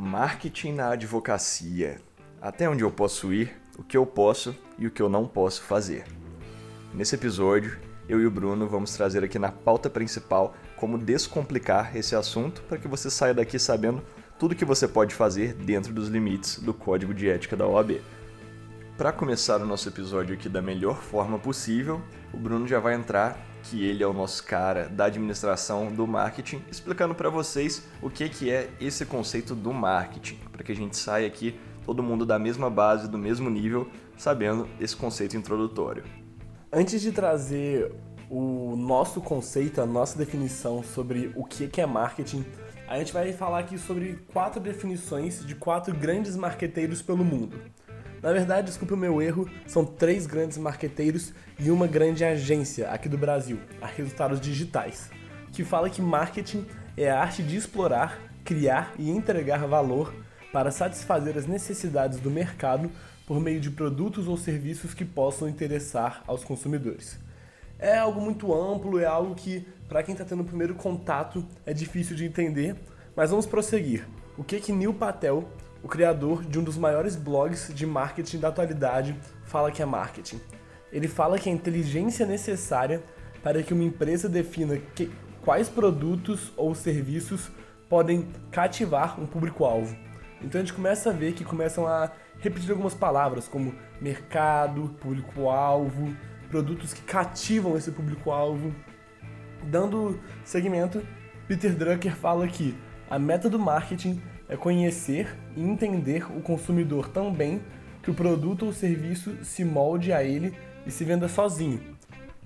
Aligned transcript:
Marketing 0.00 0.72
na 0.72 0.92
advocacia. 0.92 2.00
Até 2.40 2.66
onde 2.66 2.82
eu 2.82 2.90
posso 2.90 3.34
ir, 3.34 3.54
o 3.78 3.84
que 3.84 3.98
eu 3.98 4.06
posso 4.06 4.56
e 4.78 4.86
o 4.86 4.90
que 4.90 5.02
eu 5.02 5.10
não 5.10 5.28
posso 5.28 5.62
fazer. 5.62 6.04
Nesse 6.94 7.16
episódio, 7.16 7.78
eu 8.08 8.18
e 8.18 8.24
o 8.24 8.30
Bruno 8.30 8.66
vamos 8.66 8.94
trazer 8.94 9.22
aqui 9.22 9.38
na 9.38 9.52
pauta 9.52 9.90
principal 9.90 10.54
como 10.74 10.96
descomplicar 10.96 11.94
esse 11.94 12.16
assunto 12.16 12.62
para 12.62 12.78
que 12.78 12.88
você 12.88 13.10
saia 13.10 13.34
daqui 13.34 13.58
sabendo 13.58 14.02
tudo 14.38 14.54
que 14.54 14.64
você 14.64 14.88
pode 14.88 15.14
fazer 15.14 15.52
dentro 15.52 15.92
dos 15.92 16.08
limites 16.08 16.58
do 16.58 16.72
código 16.72 17.12
de 17.12 17.28
ética 17.28 17.54
da 17.54 17.66
OAB. 17.66 18.00
Para 18.96 19.12
começar 19.12 19.60
o 19.60 19.66
nosso 19.66 19.86
episódio 19.86 20.34
aqui 20.34 20.48
da 20.48 20.62
melhor 20.62 20.96
forma 20.96 21.38
possível, 21.38 22.00
o 22.32 22.38
Bruno 22.38 22.66
já 22.66 22.80
vai 22.80 22.94
entrar 22.94 23.38
que 23.62 23.84
ele 23.84 24.02
é 24.02 24.06
o 24.06 24.12
nosso 24.12 24.44
cara 24.44 24.88
da 24.88 25.04
administração 25.06 25.92
do 25.92 26.06
marketing, 26.06 26.62
explicando 26.70 27.14
para 27.14 27.28
vocês 27.28 27.86
o 28.02 28.10
que, 28.10 28.28
que 28.28 28.50
é 28.50 28.70
esse 28.80 29.04
conceito 29.04 29.54
do 29.54 29.72
marketing, 29.72 30.36
para 30.50 30.62
que 30.62 30.72
a 30.72 30.76
gente 30.76 30.96
saia 30.96 31.26
aqui 31.26 31.58
todo 31.84 32.02
mundo 32.02 32.24
da 32.24 32.38
mesma 32.38 32.70
base, 32.70 33.08
do 33.08 33.18
mesmo 33.18 33.50
nível, 33.50 33.88
sabendo 34.16 34.68
esse 34.80 34.96
conceito 34.96 35.36
introdutório. 35.36 36.04
Antes 36.72 37.00
de 37.00 37.10
trazer 37.10 37.92
o 38.30 38.76
nosso 38.76 39.20
conceito, 39.20 39.80
a 39.80 39.86
nossa 39.86 40.16
definição 40.16 40.82
sobre 40.82 41.32
o 41.34 41.44
que 41.44 41.80
é 41.80 41.86
marketing, 41.86 42.44
a 42.86 42.98
gente 42.98 43.12
vai 43.12 43.32
falar 43.32 43.60
aqui 43.60 43.78
sobre 43.78 44.18
quatro 44.32 44.60
definições 44.60 45.44
de 45.46 45.54
quatro 45.54 45.94
grandes 45.94 46.36
marqueteiros 46.36 47.00
pelo 47.00 47.24
mundo. 47.24 47.56
Na 48.22 48.32
verdade, 48.34 48.66
desculpe 48.66 48.92
o 48.92 48.98
meu 48.98 49.22
erro, 49.22 49.48
são 49.66 49.82
três 49.82 50.26
grandes 50.26 50.58
marqueteiros 50.58 51.32
e 51.58 51.70
uma 51.70 51.86
grande 51.86 52.22
agência 52.22 52.90
aqui 52.90 53.08
do 53.08 53.16
Brasil, 53.16 53.58
a 53.80 53.86
Resultados 53.86 54.38
Digitais, 54.38 55.08
que 55.52 55.64
fala 55.64 55.88
que 55.88 56.02
marketing 56.02 56.66
é 56.98 57.10
a 57.10 57.18
arte 57.18 57.42
de 57.42 57.56
explorar, 57.56 58.20
criar 58.44 58.92
e 58.98 59.10
entregar 59.10 59.66
valor 59.66 60.14
para 60.52 60.70
satisfazer 60.70 61.38
as 61.38 61.46
necessidades 61.46 62.20
do 62.20 62.30
mercado 62.30 62.90
por 63.26 63.40
meio 63.40 63.58
de 63.58 63.70
produtos 63.70 64.28
ou 64.28 64.36
serviços 64.36 64.92
que 64.92 65.04
possam 65.04 65.48
interessar 65.48 66.22
aos 66.26 66.44
consumidores. 66.44 67.18
É 67.78 67.96
algo 67.96 68.20
muito 68.20 68.52
amplo, 68.52 68.98
é 68.98 69.06
algo 69.06 69.34
que, 69.34 69.66
para 69.88 70.02
quem 70.02 70.12
está 70.12 70.26
tendo 70.26 70.42
o 70.42 70.44
primeiro 70.44 70.74
contato, 70.74 71.42
é 71.64 71.72
difícil 71.72 72.14
de 72.14 72.26
entender, 72.26 72.76
mas 73.16 73.30
vamos 73.30 73.46
prosseguir. 73.46 74.06
O 74.36 74.44
que 74.44 74.60
que 74.60 74.72
Neil 74.72 74.92
Patel 74.92 75.48
o 75.82 75.88
criador 75.88 76.44
de 76.44 76.58
um 76.58 76.64
dos 76.64 76.76
maiores 76.76 77.16
blogs 77.16 77.72
de 77.74 77.86
marketing 77.86 78.38
da 78.38 78.48
atualidade 78.48 79.16
fala 79.44 79.70
que 79.70 79.82
é 79.82 79.86
marketing. 79.86 80.40
Ele 80.92 81.08
fala 81.08 81.38
que 81.38 81.48
a 81.48 81.52
inteligência 81.52 82.26
necessária 82.26 83.02
para 83.42 83.62
que 83.62 83.72
uma 83.72 83.84
empresa 83.84 84.28
defina 84.28 84.76
que, 84.94 85.10
quais 85.42 85.68
produtos 85.68 86.52
ou 86.56 86.74
serviços 86.74 87.50
podem 87.88 88.28
cativar 88.50 89.20
um 89.20 89.26
público-alvo. 89.26 89.96
Então 90.42 90.60
a 90.60 90.64
gente 90.64 90.74
começa 90.74 91.10
a 91.10 91.12
ver 91.12 91.32
que 91.32 91.44
começam 91.44 91.86
a 91.86 92.10
repetir 92.38 92.70
algumas 92.70 92.94
palavras 92.94 93.48
como 93.48 93.74
mercado, 94.00 94.94
público-alvo, 95.00 96.14
produtos 96.48 96.92
que 96.92 97.02
cativam 97.02 97.76
esse 97.76 97.90
público-alvo. 97.90 98.74
Dando 99.64 100.18
segmento, 100.44 101.02
Peter 101.46 101.74
Drucker 101.74 102.14
fala 102.14 102.46
que 102.48 102.76
a 103.08 103.18
meta 103.18 103.48
do 103.50 103.58
marketing 103.58 104.20
é 104.50 104.56
conhecer 104.56 105.34
e 105.56 105.62
entender 105.62 106.26
o 106.36 106.42
consumidor 106.42 107.08
tão 107.08 107.32
bem 107.32 107.62
que 108.02 108.10
o 108.10 108.14
produto 108.14 108.66
ou 108.66 108.72
serviço 108.72 109.44
se 109.44 109.64
molde 109.64 110.12
a 110.12 110.24
ele 110.24 110.52
e 110.84 110.90
se 110.90 111.04
venda 111.04 111.28
sozinho. 111.28 111.80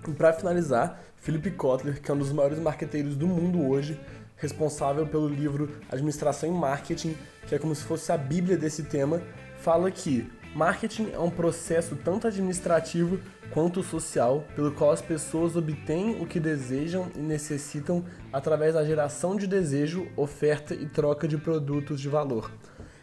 E 0.07 0.11
para 0.11 0.31
finalizar, 0.31 1.01
Philip 1.17 1.49
Kotler, 1.51 1.99
que 1.99 2.11
é 2.11 2.13
um 2.13 2.17
dos 2.17 2.31
maiores 2.31 2.59
marqueteiros 2.59 3.15
do 3.15 3.27
mundo 3.27 3.67
hoje, 3.67 3.99
responsável 4.37 5.07
pelo 5.07 5.27
livro 5.27 5.81
Administração 5.89 6.47
e 6.49 6.51
Marketing, 6.51 7.15
que 7.47 7.55
é 7.55 7.59
como 7.59 7.73
se 7.73 7.83
fosse 7.83 8.11
a 8.11 8.17
bíblia 8.17 8.55
desse 8.55 8.83
tema, 8.83 9.21
fala 9.57 9.89
que 9.89 10.29
marketing 10.55 11.11
é 11.11 11.19
um 11.19 11.29
processo 11.29 11.97
tanto 11.97 12.27
administrativo 12.27 13.19
quanto 13.51 13.83
social, 13.83 14.45
pelo 14.55 14.71
qual 14.71 14.91
as 14.91 15.01
pessoas 15.01 15.57
obtêm 15.57 16.21
o 16.21 16.25
que 16.25 16.39
desejam 16.39 17.11
e 17.13 17.19
necessitam 17.19 18.05
através 18.31 18.73
da 18.73 18.85
geração 18.85 19.35
de 19.35 19.47
desejo, 19.47 20.07
oferta 20.15 20.73
e 20.73 20.85
troca 20.85 21.27
de 21.27 21.37
produtos 21.37 21.99
de 21.99 22.07
valor. 22.07 22.49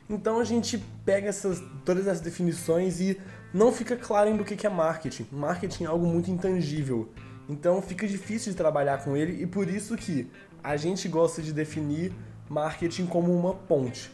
Então 0.08 0.40
a 0.40 0.44
gente 0.44 0.82
pega 1.04 1.28
essas, 1.28 1.62
todas 1.84 2.06
essas 2.06 2.22
definições 2.22 3.00
e 3.00 3.20
não 3.52 3.70
fica 3.70 3.96
claro 3.96 4.30
ainda 4.30 4.42
o 4.42 4.46
que 4.46 4.66
é 4.66 4.70
marketing. 4.70 5.26
Marketing 5.30 5.84
é 5.84 5.88
algo 5.88 6.06
muito 6.06 6.30
intangível. 6.30 7.10
Então 7.50 7.82
fica 7.82 8.06
difícil 8.06 8.52
de 8.52 8.56
trabalhar 8.56 9.04
com 9.04 9.14
ele 9.14 9.42
e 9.42 9.46
por 9.46 9.68
isso 9.68 9.94
que 9.94 10.26
a 10.64 10.78
gente 10.78 11.06
gosta 11.06 11.42
de 11.42 11.52
definir 11.52 12.14
marketing 12.48 13.04
como 13.04 13.30
uma 13.30 13.52
ponte 13.52 14.10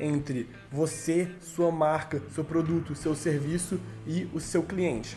entre 0.00 0.48
você, 0.70 1.28
sua 1.40 1.70
marca, 1.70 2.22
seu 2.30 2.44
produto, 2.44 2.94
seu 2.94 3.14
serviço 3.14 3.80
e 4.06 4.28
o 4.32 4.40
seu 4.40 4.62
cliente. 4.62 5.16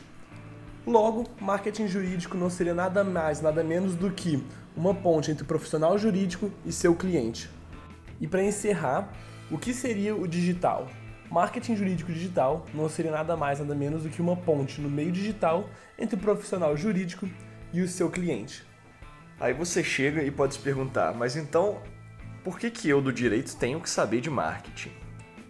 Logo, 0.85 1.25
marketing 1.39 1.87
jurídico 1.87 2.35
não 2.35 2.49
seria 2.49 2.73
nada 2.73 3.03
mais, 3.03 3.41
nada 3.41 3.63
menos 3.63 3.95
do 3.95 4.09
que 4.09 4.43
uma 4.75 4.95
ponte 4.95 5.29
entre 5.29 5.43
o 5.43 5.47
profissional 5.47 5.97
jurídico 5.97 6.51
e 6.65 6.71
seu 6.71 6.95
cliente. 6.95 7.49
E 8.19 8.27
para 8.27 8.43
encerrar, 8.43 9.11
o 9.51 9.57
que 9.57 9.73
seria 9.73 10.15
o 10.15 10.27
digital? 10.27 10.87
Marketing 11.29 11.75
jurídico 11.75 12.11
digital 12.11 12.65
não 12.73 12.89
seria 12.89 13.11
nada 13.11 13.37
mais, 13.37 13.59
nada 13.59 13.75
menos 13.75 14.03
do 14.03 14.09
que 14.09 14.21
uma 14.21 14.35
ponte 14.35 14.81
no 14.81 14.89
meio 14.89 15.11
digital 15.11 15.69
entre 15.97 16.15
o 16.15 16.19
profissional 16.19 16.75
jurídico 16.75 17.29
e 17.71 17.81
o 17.81 17.87
seu 17.87 18.09
cliente. 18.09 18.65
Aí 19.39 19.53
você 19.53 19.83
chega 19.83 20.21
e 20.23 20.29
pode 20.29 20.55
se 20.55 20.59
perguntar, 20.59 21.13
mas 21.13 21.35
então 21.35 21.81
por 22.43 22.59
que, 22.59 22.69
que 22.69 22.89
eu 22.89 23.01
do 23.01 23.13
direito 23.13 23.55
tenho 23.55 23.79
que 23.79 23.89
saber 23.89 24.21
de 24.21 24.29
marketing? 24.29 24.91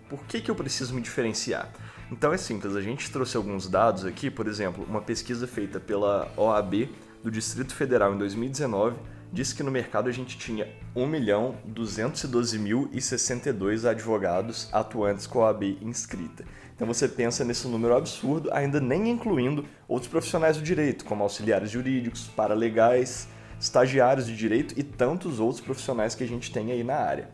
Por 0.09 0.23
que, 0.25 0.41
que 0.41 0.51
eu 0.51 0.55
preciso 0.55 0.93
me 0.93 1.01
diferenciar? 1.01 1.71
Então 2.11 2.33
é 2.33 2.37
simples, 2.37 2.75
a 2.75 2.81
gente 2.81 3.09
trouxe 3.09 3.37
alguns 3.37 3.69
dados 3.69 4.03
aqui, 4.03 4.29
por 4.29 4.47
exemplo, 4.47 4.85
uma 4.89 5.01
pesquisa 5.01 5.47
feita 5.47 5.79
pela 5.79 6.29
OAB 6.35 6.89
do 7.23 7.31
Distrito 7.31 7.73
Federal 7.73 8.13
em 8.13 8.17
2019 8.17 8.97
disse 9.31 9.55
que 9.55 9.63
no 9.63 9.71
mercado 9.71 10.09
a 10.09 10.11
gente 10.11 10.37
tinha 10.37 10.67
1.212.062 10.95 13.89
advogados 13.89 14.69
atuantes 14.73 15.25
com 15.25 15.39
a 15.39 15.45
OAB 15.45 15.77
inscrita. 15.81 16.43
Então 16.75 16.85
você 16.85 17.07
pensa 17.07 17.45
nesse 17.45 17.65
número 17.67 17.95
absurdo, 17.95 18.49
ainda 18.51 18.81
nem 18.81 19.09
incluindo 19.09 19.65
outros 19.87 20.11
profissionais 20.11 20.57
do 20.57 20.63
direito, 20.63 21.05
como 21.05 21.23
auxiliares 21.23 21.71
jurídicos, 21.71 22.27
paralegais, 22.27 23.29
estagiários 23.61 24.25
de 24.25 24.35
direito 24.35 24.73
e 24.75 24.81
tantos 24.83 25.39
outros 25.39 25.61
profissionais 25.61 26.15
que 26.15 26.23
a 26.23 26.27
gente 26.27 26.51
tem 26.51 26.71
aí 26.71 26.83
na 26.83 26.95
área. 26.95 27.29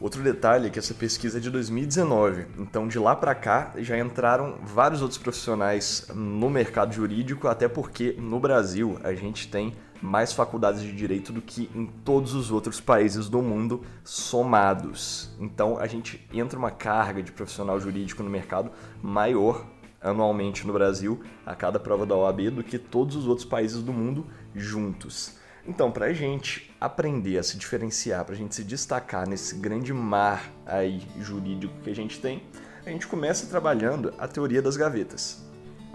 Outro 0.00 0.22
detalhe 0.22 0.66
é 0.66 0.70
que 0.70 0.78
essa 0.78 0.92
pesquisa 0.92 1.38
é 1.38 1.40
de 1.40 1.50
2019, 1.50 2.46
então 2.58 2.86
de 2.86 2.98
lá 2.98 3.16
para 3.16 3.34
cá 3.34 3.72
já 3.78 3.98
entraram 3.98 4.58
vários 4.62 5.00
outros 5.00 5.18
profissionais 5.18 6.08
no 6.14 6.50
mercado 6.50 6.92
jurídico, 6.92 7.48
até 7.48 7.68
porque 7.68 8.14
no 8.18 8.38
Brasil 8.38 8.98
a 9.02 9.14
gente 9.14 9.48
tem 9.48 9.72
mais 10.02 10.32
faculdades 10.32 10.82
de 10.82 10.92
direito 10.92 11.32
do 11.32 11.40
que 11.40 11.70
em 11.74 11.86
todos 11.86 12.34
os 12.34 12.50
outros 12.50 12.80
países 12.80 13.28
do 13.28 13.40
mundo 13.40 13.82
somados. 14.02 15.34
Então 15.40 15.78
a 15.78 15.86
gente 15.86 16.28
entra 16.34 16.58
uma 16.58 16.70
carga 16.70 17.22
de 17.22 17.32
profissional 17.32 17.80
jurídico 17.80 18.22
no 18.22 18.28
mercado 18.28 18.70
maior 19.00 19.64
anualmente 20.02 20.66
no 20.66 20.72
Brasil 20.74 21.22
a 21.46 21.54
cada 21.54 21.80
prova 21.80 22.04
da 22.04 22.14
OAB 22.14 22.50
do 22.50 22.62
que 22.62 22.78
todos 22.78 23.16
os 23.16 23.26
outros 23.26 23.46
países 23.46 23.82
do 23.82 23.92
mundo 23.92 24.26
juntos. 24.54 25.42
Então, 25.66 25.90
para 25.90 26.06
a 26.06 26.12
gente 26.12 26.70
aprender 26.78 27.38
a 27.38 27.42
se 27.42 27.56
diferenciar, 27.56 28.22
para 28.24 28.34
a 28.34 28.36
gente 28.36 28.54
se 28.54 28.62
destacar 28.62 29.26
nesse 29.26 29.54
grande 29.54 29.94
mar 29.94 30.52
aí 30.66 31.02
jurídico 31.18 31.72
que 31.82 31.88
a 31.88 31.94
gente 31.94 32.20
tem, 32.20 32.42
a 32.84 32.90
gente 32.90 33.06
começa 33.06 33.46
trabalhando 33.46 34.12
a 34.18 34.28
teoria 34.28 34.60
das 34.60 34.76
gavetas. 34.76 35.42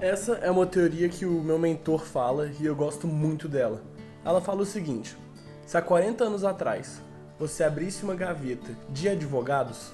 Essa 0.01 0.33
é 0.35 0.49
uma 0.49 0.65
teoria 0.65 1.07
que 1.07 1.23
o 1.23 1.43
meu 1.43 1.59
mentor 1.59 2.03
fala 2.03 2.51
e 2.59 2.65
eu 2.65 2.75
gosto 2.75 3.05
muito 3.05 3.47
dela. 3.47 3.83
Ela 4.25 4.41
fala 4.41 4.61
o 4.61 4.65
seguinte: 4.65 5.15
se 5.67 5.77
há 5.77 5.81
40 5.83 6.23
anos 6.23 6.43
atrás 6.43 6.99
você 7.37 7.63
abrisse 7.63 8.03
uma 8.03 8.15
gaveta 8.15 8.75
de 8.89 9.07
advogados, 9.07 9.91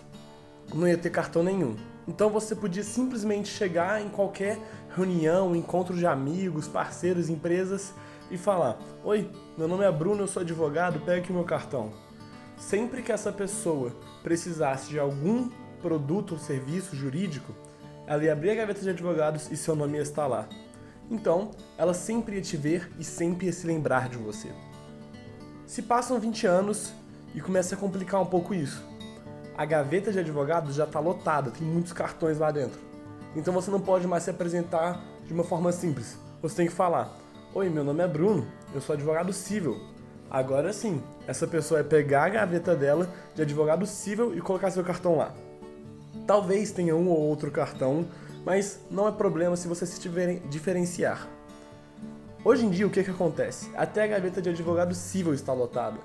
não 0.74 0.88
ia 0.88 0.98
ter 0.98 1.10
cartão 1.10 1.44
nenhum. 1.44 1.76
Então 2.08 2.30
você 2.30 2.56
podia 2.56 2.84
simplesmente 2.84 3.50
chegar 3.50 4.02
em 4.02 4.08
qualquer 4.08 4.58
reunião, 4.96 5.54
encontro 5.54 5.98
de 5.98 6.06
amigos, 6.06 6.68
parceiros, 6.68 7.30
empresas 7.30 7.94
e 8.30 8.38
falar: 8.38 8.80
Oi, 9.04 9.30
meu 9.58 9.68
nome 9.68 9.84
é 9.84 9.92
Bruno, 9.92 10.24
eu 10.24 10.28
sou 10.28 10.42
advogado, 10.42 11.00
pega 11.00 11.20
aqui 11.22 11.32
meu 11.32 11.44
cartão. 11.44 11.94
Sempre 12.58 13.02
que 13.02 13.12
essa 13.12 13.32
pessoa 13.32 13.92
precisasse 14.24 14.90
de 14.90 15.00
algum 15.00 15.50
produto 15.82 16.34
ou 16.34 16.38
serviço 16.40 16.96
jurídico, 16.96 17.54
ela 18.08 18.24
ia 18.24 18.34
abrir 18.34 18.52
a 18.52 18.56
gaveta 18.56 18.82
de 18.82 18.90
advogados 18.90 19.52
e 19.52 19.58
seu 19.58 19.76
nome 19.76 19.98
ia 19.98 20.04
estar 20.04 20.28
lá. 20.28 20.48
Então, 21.10 21.52
ela 21.78 21.94
sempre 21.94 22.38
ia 22.38 22.42
te 22.42 22.58
ver 22.58 22.92
e 22.98 23.04
sempre 23.04 23.48
ia 23.48 23.54
se 23.54 23.68
lembrar 23.68 24.10
de 24.10 24.18
você. 24.18 24.52
Se 25.68 25.82
passam 25.82 26.20
20 26.20 26.48
anos 26.48 26.94
e 27.34 27.42
começa 27.42 27.76
a 27.76 27.78
complicar 27.78 28.22
um 28.22 28.26
pouco 28.26 28.54
isso. 28.54 28.84
A 29.58 29.66
gaveta 29.66 30.12
de 30.12 30.20
advogados 30.20 30.76
já 30.76 30.86
está 30.86 31.00
lotada, 31.00 31.52
tem 31.52 31.68
muitos 31.68 31.94
cartões 31.94 32.40
lá 32.40 32.52
dentro. 32.52 32.80
Então 33.36 33.54
você 33.54 33.70
não 33.70 33.80
pode 33.80 34.08
mais 34.08 34.24
se 34.24 34.30
apresentar 34.30 35.04
de 35.26 35.34
uma 35.34 35.44
forma 35.44 35.72
simples. 35.72 36.18
Você 36.42 36.56
tem 36.56 36.68
que 36.68 36.74
falar: 36.74 37.16
Oi, 37.56 37.70
meu 37.70 37.86
nome 37.86 38.04
é 38.04 38.08
Bruno, 38.10 38.46
eu 38.74 38.82
sou 38.82 38.96
advogado 38.96 39.32
civil. 39.32 39.80
Agora 40.30 40.74
sim, 40.74 41.02
essa 41.26 41.48
pessoa 41.48 41.80
vai 41.80 41.90
pegar 41.90 42.26
a 42.26 42.30
gaveta 42.30 42.76
dela 42.76 43.10
de 43.34 43.44
advogado 43.44 43.86
civil 43.86 44.38
e 44.38 44.42
colocar 44.42 44.70
seu 44.72 44.84
cartão 44.84 45.16
lá. 45.16 45.34
Talvez 46.28 46.72
tenha 46.72 46.94
um 46.98 47.08
ou 47.08 47.18
outro 47.18 47.50
cartão, 47.50 48.10
mas 48.46 48.82
não 48.92 49.08
é 49.08 49.12
problema 49.14 49.56
se 49.56 49.70
você 49.70 49.86
se 49.86 50.02
tiver 50.02 50.42
diferenciar. 50.50 51.30
Hoje 52.44 52.66
em 52.66 52.70
dia, 52.70 52.86
o 52.86 52.90
que, 52.90 53.02
que 53.02 53.12
acontece? 53.12 53.72
Até 53.78 54.04
a 54.04 54.08
gaveta 54.08 54.42
de 54.42 54.50
advogado 54.50 54.94
civil 54.94 55.34
está 55.34 55.54
lotada. 55.54 56.00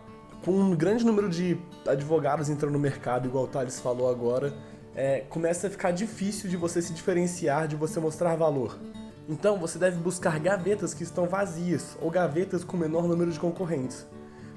Com 0.44 0.53
um 0.53 0.76
grande 0.76 1.05
número 1.05 1.29
de 1.29 1.58
advogados 1.85 2.49
entrando 2.49 2.75
no 2.75 2.79
mercado, 2.79 3.26
igual 3.26 3.43
o 3.43 3.49
Thales 3.49 3.81
falou 3.81 4.08
agora, 4.08 4.55
é, 4.94 5.25
começa 5.29 5.67
a 5.67 5.70
ficar 5.70 5.91
difícil 5.91 6.49
de 6.49 6.56
você 6.56 6.81
se 6.81 6.93
diferenciar, 6.93 7.67
de 7.67 7.75
você 7.75 7.99
mostrar 7.99 8.37
valor. 8.37 8.79
Então 9.31 9.56
você 9.56 9.79
deve 9.79 9.97
buscar 9.97 10.41
gavetas 10.41 10.93
que 10.93 11.05
estão 11.05 11.25
vazias 11.27 11.97
ou 12.00 12.11
gavetas 12.11 12.65
com 12.65 12.77
menor 12.77 13.06
número 13.06 13.31
de 13.31 13.38
concorrentes. 13.38 14.05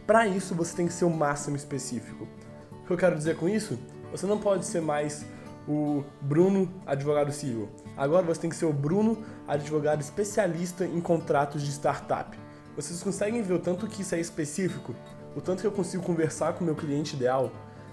Para 0.07 0.27
isso 0.27 0.55
você 0.55 0.75
tem 0.75 0.87
que 0.87 0.93
ser 0.93 1.05
o 1.05 1.11
máximo 1.11 1.55
específico. 1.55 2.27
O 2.71 2.87
que 2.87 2.91
eu 2.91 2.97
quero 2.97 3.15
dizer 3.15 3.37
com 3.37 3.47
isso? 3.47 3.77
Você 4.11 4.25
não 4.25 4.39
pode 4.39 4.65
ser 4.65 4.81
mais 4.81 5.27
o 5.67 6.03
Bruno, 6.19 6.67
advogado 6.87 7.31
civil. 7.31 7.69
Agora 7.95 8.25
você 8.25 8.41
tem 8.41 8.49
que 8.49 8.55
ser 8.55 8.65
o 8.65 8.73
Bruno, 8.73 9.23
advogado 9.47 10.01
especialista 10.01 10.85
em 10.85 10.99
contratos 10.99 11.61
de 11.61 11.69
startup. 11.69 12.35
Vocês 12.75 13.03
conseguem 13.03 13.43
ver 13.43 13.53
o 13.53 13.59
tanto 13.59 13.85
que 13.85 14.01
isso 14.01 14.15
é 14.15 14.19
específico? 14.19 14.95
O 15.35 15.41
tanto 15.41 15.61
que 15.61 15.67
eu 15.67 15.71
consigo 15.71 16.01
conversar 16.01 16.53
com 16.53 16.63
o 16.63 16.65
meu 16.65 16.75
cliente 16.75 17.15
ideal? 17.15 17.51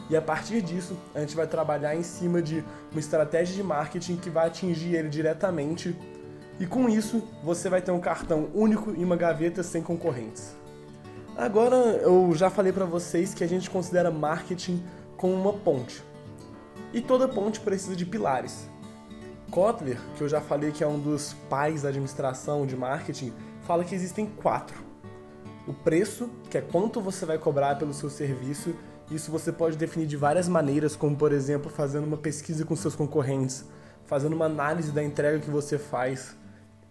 E 0.09 0.17
a 0.17 0.23
partir 0.23 0.62
disso, 0.62 0.97
a 1.15 1.21
gente 1.21 1.37
vai 1.37 1.47
trabalhar 1.47 1.94
em 1.94 2.03
cima 2.03 2.41
de 2.41 2.65
uma 2.91 2.99
estratégia 2.99 3.55
de 3.55 3.62
marketing 3.62 4.17
que 4.17 4.31
vai 4.31 4.47
atingir 4.47 4.94
ele 4.94 5.11
diretamente. 5.11 5.94
E 6.61 6.67
com 6.67 6.91
isso, 6.91 7.27
você 7.43 7.71
vai 7.71 7.81
ter 7.81 7.91
um 7.91 7.99
cartão 7.99 8.51
único 8.55 8.95
e 8.95 9.03
uma 9.03 9.17
gaveta 9.17 9.62
sem 9.62 9.83
concorrentes. 9.83 10.55
Agora, 11.35 11.77
eu 11.77 12.31
já 12.35 12.51
falei 12.51 12.71
para 12.71 12.85
vocês 12.85 13.33
que 13.33 13.43
a 13.43 13.47
gente 13.47 13.71
considera 13.71 14.11
marketing 14.11 14.85
como 15.17 15.33
uma 15.33 15.55
ponte. 15.55 16.05
E 16.93 17.01
toda 17.01 17.27
ponte 17.27 17.61
precisa 17.61 17.97
de 17.97 18.05
pilares. 18.05 18.69
Kotler, 19.51 19.99
que 20.17 20.23
eu 20.23 20.29
já 20.29 20.43
falei 20.43 20.71
que 20.71 20.85
é 20.85 20.87
um 20.87 20.99
dos 20.99 21.35
pais 21.49 21.81
da 21.81 21.89
administração 21.89 22.67
de 22.67 22.77
marketing, 22.77 23.33
fala 23.63 23.83
que 23.83 23.95
existem 23.95 24.27
quatro. 24.27 24.85
O 25.67 25.73
preço, 25.73 26.29
que 26.51 26.59
é 26.59 26.61
quanto 26.61 27.01
você 27.01 27.25
vai 27.25 27.39
cobrar 27.39 27.77
pelo 27.77 27.95
seu 27.95 28.11
serviço, 28.11 28.75
isso 29.11 29.33
você 29.33 29.51
pode 29.51 29.79
definir 29.79 30.06
de 30.06 30.17
várias 30.17 30.47
maneiras, 30.47 30.95
como 30.95 31.17
por 31.17 31.33
exemplo 31.33 31.71
fazendo 31.71 32.05
uma 32.05 32.19
pesquisa 32.19 32.67
com 32.67 32.77
seus 32.77 32.95
concorrentes, 32.95 33.65
fazendo 34.05 34.35
uma 34.35 34.45
análise 34.45 34.93
da 34.93 35.03
entrega 35.03 35.39
que 35.39 35.51
você 35.51 35.79
faz. 35.79 36.37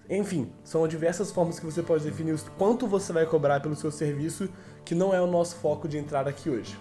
Enfim, 0.10 0.52
são 0.64 0.88
diversas 0.88 1.32
formas 1.32 1.60
que 1.60 1.66
você 1.66 1.84
pode 1.84 2.04
definir 2.04 2.40
quanto 2.58 2.88
você 2.88 3.14
vai 3.14 3.26
cobrar 3.26 3.60
pelo 3.60 3.76
seu 3.76 3.92
serviço, 3.92 4.50
que 4.84 4.96
não 4.96 5.14
é 5.14 5.22
o 5.22 5.28
nosso 5.28 5.56
foco 5.58 5.88
de 5.88 5.98
entrada 5.98 6.30
aqui 6.30 6.50
hoje. 6.50 6.80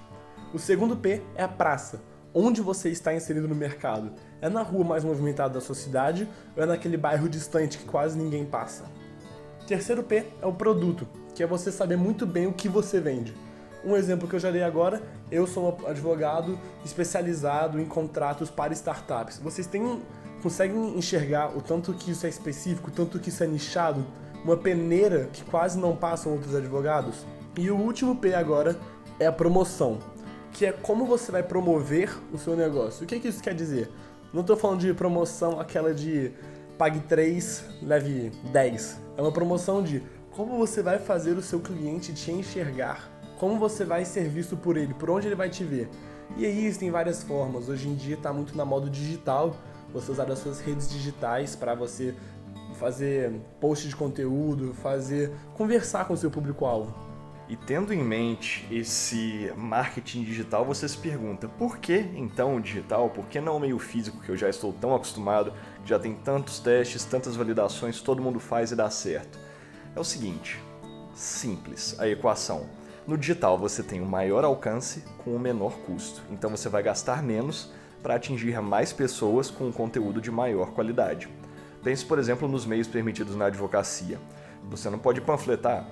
O 0.55 0.59
segundo 0.59 0.97
P 0.97 1.23
é 1.35 1.43
a 1.43 1.49
praça, 1.49 2.01
onde 2.33 2.63
você 2.63 2.89
está 2.89 3.13
inserido 3.13 3.47
no 3.47 3.55
mercado. 3.55 4.13
É 4.41 4.49
na 4.49 4.63
rua 4.63 4.85
mais 4.85 5.05
movimentada 5.05 5.55
da 5.55 5.61
sua 5.61 5.75
cidade 5.75 6.27
ou 6.57 6.63
é 6.63 6.67
naquele 6.67 6.97
bairro 6.97 7.29
distante 7.29 7.77
que 7.77 7.85
quase 7.85 8.17
ninguém 8.17 8.47
passa? 8.47 8.85
Terceiro 9.67 10.03
P 10.03 10.25
é 10.41 10.47
o 10.47 10.53
produto, 10.53 11.07
que 11.35 11.43
é 11.43 11.47
você 11.47 11.71
saber 11.71 11.97
muito 11.97 12.27
bem 12.27 12.47
o 12.47 12.53
que 12.55 12.69
você 12.69 12.99
vende. 12.99 13.35
Um 13.85 13.95
exemplo 13.95 14.27
que 14.27 14.35
eu 14.35 14.41
já 14.41 14.51
dei 14.51 14.63
agora, 14.63 15.03
eu 15.31 15.47
sou 15.47 15.79
um 15.83 15.87
advogado 15.87 16.59
especializado 16.85 17.79
em 17.79 17.85
contratos 17.85 18.51
para 18.51 18.73
startups. 18.73 19.39
Vocês 19.39 19.67
têm, 19.67 20.03
conseguem 20.43 20.97
enxergar 20.99 21.57
o 21.57 21.61
tanto 21.61 21.93
que 21.93 22.11
isso 22.11 22.27
é 22.27 22.29
específico, 22.29 22.91
o 22.91 22.93
tanto 22.93 23.19
que 23.19 23.29
isso 23.29 23.43
é 23.43 23.47
nichado? 23.47 24.05
Uma 24.45 24.57
peneira 24.57 25.29
que 25.33 25.45
quase 25.45 25.79
não 25.79 25.97
passam 25.97 26.33
outros 26.33 26.55
advogados? 26.55 27.27
E 27.57 27.71
o 27.71 27.77
último 27.77 28.17
P 28.17 28.35
agora 28.35 28.79
é 29.19 29.27
a 29.27 29.33
promoção, 29.33 29.99
que 30.53 30.65
é 30.65 30.73
como 30.73 31.05
você 31.05 31.33
vai 31.33 31.43
promover 31.43 32.17
o 32.33 32.39
seu 32.39 32.57
negócio. 32.57 33.05
O 33.05 33.07
que, 33.07 33.19
que 33.19 33.29
isso 33.29 33.43
quer 33.43 33.55
dizer? 33.55 33.91
Não 34.33 34.43
estou 34.43 34.57
falando 34.57 34.81
de 34.81 34.95
promoção 34.95 35.59
aquela 35.59 35.93
de 35.93 36.33
pague 36.77 37.01
3, 37.01 37.65
leve 37.83 38.31
10. 38.53 39.01
É 39.17 39.23
uma 39.23 39.33
promoção 39.33 39.83
de 39.83 40.03
como 40.31 40.57
você 40.57 40.83
vai 40.83 40.99
fazer 40.99 41.37
o 41.37 41.43
seu 41.43 41.59
cliente 41.59 42.13
te 42.13 42.31
enxergar 42.31 43.19
como 43.39 43.57
você 43.59 43.85
vai 43.85 44.05
ser 44.05 44.29
visto 44.29 44.57
por 44.57 44.77
ele, 44.77 44.93
por 44.93 45.09
onde 45.11 45.29
ele 45.29 45.35
vai 45.35 45.49
te 45.49 45.65
ver. 45.65 45.89
E 46.37 46.45
aí 46.45 46.67
existem 46.67 46.91
várias 46.91 47.23
formas. 47.23 47.69
Hoje 47.69 47.89
em 47.89 47.95
dia 47.95 48.17
está 48.17 48.33
muito 48.33 48.57
na 48.57 48.65
moda 48.65 48.91
digital, 48.91 49.57
você 49.93 50.13
usar 50.13 50.31
as 50.31 50.39
suas 50.39 50.61
redes 50.61 50.91
digitais 50.91 51.57
para 51.57 51.75
você 51.75 52.15
fazer 52.75 53.33
post 53.61 53.89
de 53.89 53.97
conteúdo, 53.97 54.75
fazer 54.75 55.33
conversar 55.55 56.07
com 56.07 56.15
o 56.15 56.17
seu 56.17 56.31
público-alvo. 56.31 56.95
E 57.49 57.57
tendo 57.57 57.95
em 57.95 58.05
mente 58.05 58.69
esse 58.71 59.51
marketing 59.57 60.23
digital, 60.23 60.67
você 60.67 60.87
se 60.87 60.99
pergunta, 60.99 61.49
por 61.49 61.79
que 61.79 61.97
então 62.15 62.57
o 62.57 62.61
digital? 62.61 63.09
Por 63.09 63.25
que 63.27 63.41
não 63.41 63.57
o 63.57 63.61
meio 63.61 63.79
físico 63.79 64.21
que 64.21 64.29
eu 64.29 64.37
já 64.37 64.51
estou 64.51 64.71
tão 64.71 64.95
acostumado, 64.95 65.55
já 65.83 65.99
tem 65.99 66.15
tantos 66.15 66.59
testes, 66.59 67.07
tantas 67.07 67.37
validações, 67.37 68.03
todo 68.03 68.21
mundo 68.21 68.39
faz 68.39 68.71
e 68.71 68.77
dá 68.77 68.91
certo? 68.91 69.39
É 69.97 69.99
o 69.99 70.05
seguinte, 70.05 70.63
simples 71.15 71.99
a 71.99 72.07
equação. 72.07 72.67
No 73.07 73.17
digital 73.17 73.57
você 73.57 73.83
tem 73.83 74.03
um 74.03 74.07
maior 74.07 74.45
alcance 74.45 75.03
com 75.25 75.35
um 75.35 75.39
menor 75.39 75.73
custo, 75.87 76.21
então 76.31 76.51
você 76.51 76.69
vai 76.69 76.83
gastar 76.83 77.23
menos 77.23 77.73
para 78.03 78.15
atingir 78.15 78.61
mais 78.61 78.93
pessoas 78.93 79.51
com 79.51 79.69
um 79.69 79.73
conteúdo 79.73 80.21
de 80.21 80.31
maior 80.31 80.71
qualidade. 80.73 81.29
Pense, 81.83 82.05
por 82.05 82.19
exemplo, 82.19 82.49
nos 82.49 82.67
meios 82.67 82.87
permitidos 82.87 83.37
na 83.37 83.47
advocacia. 83.47 84.19
Você 84.71 84.91
não 84.91 84.99
pode 84.99 85.21
panfletar, 85.21 85.87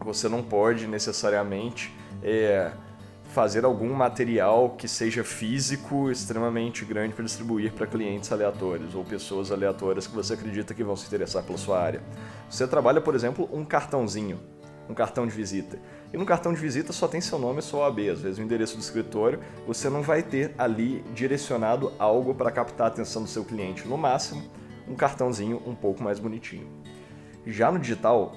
você 0.00 0.28
não 0.28 0.42
pode 0.42 0.86
necessariamente 0.86 1.94
é, 2.22 2.70
fazer 3.32 3.64
algum 3.64 3.92
material 3.92 4.70
que 4.70 4.86
seja 4.86 5.24
físico 5.24 6.10
extremamente 6.10 6.84
grande 6.84 7.14
para 7.14 7.24
distribuir 7.24 7.72
para 7.72 7.86
clientes 7.86 8.30
aleatórios 8.30 8.94
ou 8.94 9.04
pessoas 9.04 9.50
aleatórias 9.50 10.06
que 10.06 10.14
você 10.14 10.34
acredita 10.34 10.74
que 10.74 10.84
vão 10.84 10.96
se 10.96 11.06
interessar 11.06 11.42
pela 11.42 11.58
sua 11.58 11.80
área. 11.80 12.02
Você 12.48 12.66
trabalha, 12.66 13.00
por 13.00 13.14
exemplo, 13.14 13.48
um 13.52 13.64
cartãozinho, 13.64 14.38
um 14.88 14.94
cartão 14.94 15.26
de 15.26 15.32
visita. 15.32 15.78
E 16.16 16.18
no 16.18 16.24
cartão 16.24 16.54
de 16.54 16.58
visita 16.58 16.94
só 16.94 17.06
tem 17.06 17.20
seu 17.20 17.38
nome 17.38 17.58
e 17.58 17.62
sua 17.62 17.80
OAB, 17.80 18.08
às 18.08 18.22
vezes 18.22 18.38
o 18.38 18.42
endereço 18.42 18.74
do 18.74 18.80
escritório, 18.80 19.38
você 19.66 19.90
não 19.90 20.00
vai 20.00 20.22
ter 20.22 20.54
ali 20.56 21.04
direcionado 21.12 21.92
algo 21.98 22.34
para 22.34 22.50
captar 22.50 22.86
a 22.86 22.88
atenção 22.88 23.22
do 23.22 23.28
seu 23.28 23.44
cliente. 23.44 23.86
No 23.86 23.98
máximo, 23.98 24.42
um 24.88 24.94
cartãozinho 24.94 25.62
um 25.66 25.74
pouco 25.74 26.02
mais 26.02 26.18
bonitinho. 26.18 26.66
Já 27.46 27.70
no 27.70 27.78
digital, 27.78 28.34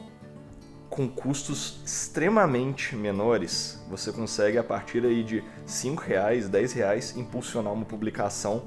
com 0.90 1.08
custos 1.08 1.80
extremamente 1.86 2.98
menores, 2.98 3.82
você 3.90 4.12
consegue 4.12 4.58
a 4.58 4.64
partir 4.64 5.06
aí 5.06 5.24
de 5.24 5.42
5 5.66 6.04
reais, 6.04 6.50
10 6.50 6.74
reais 6.74 7.16
impulsionar 7.16 7.72
uma 7.72 7.86
publicação 7.86 8.64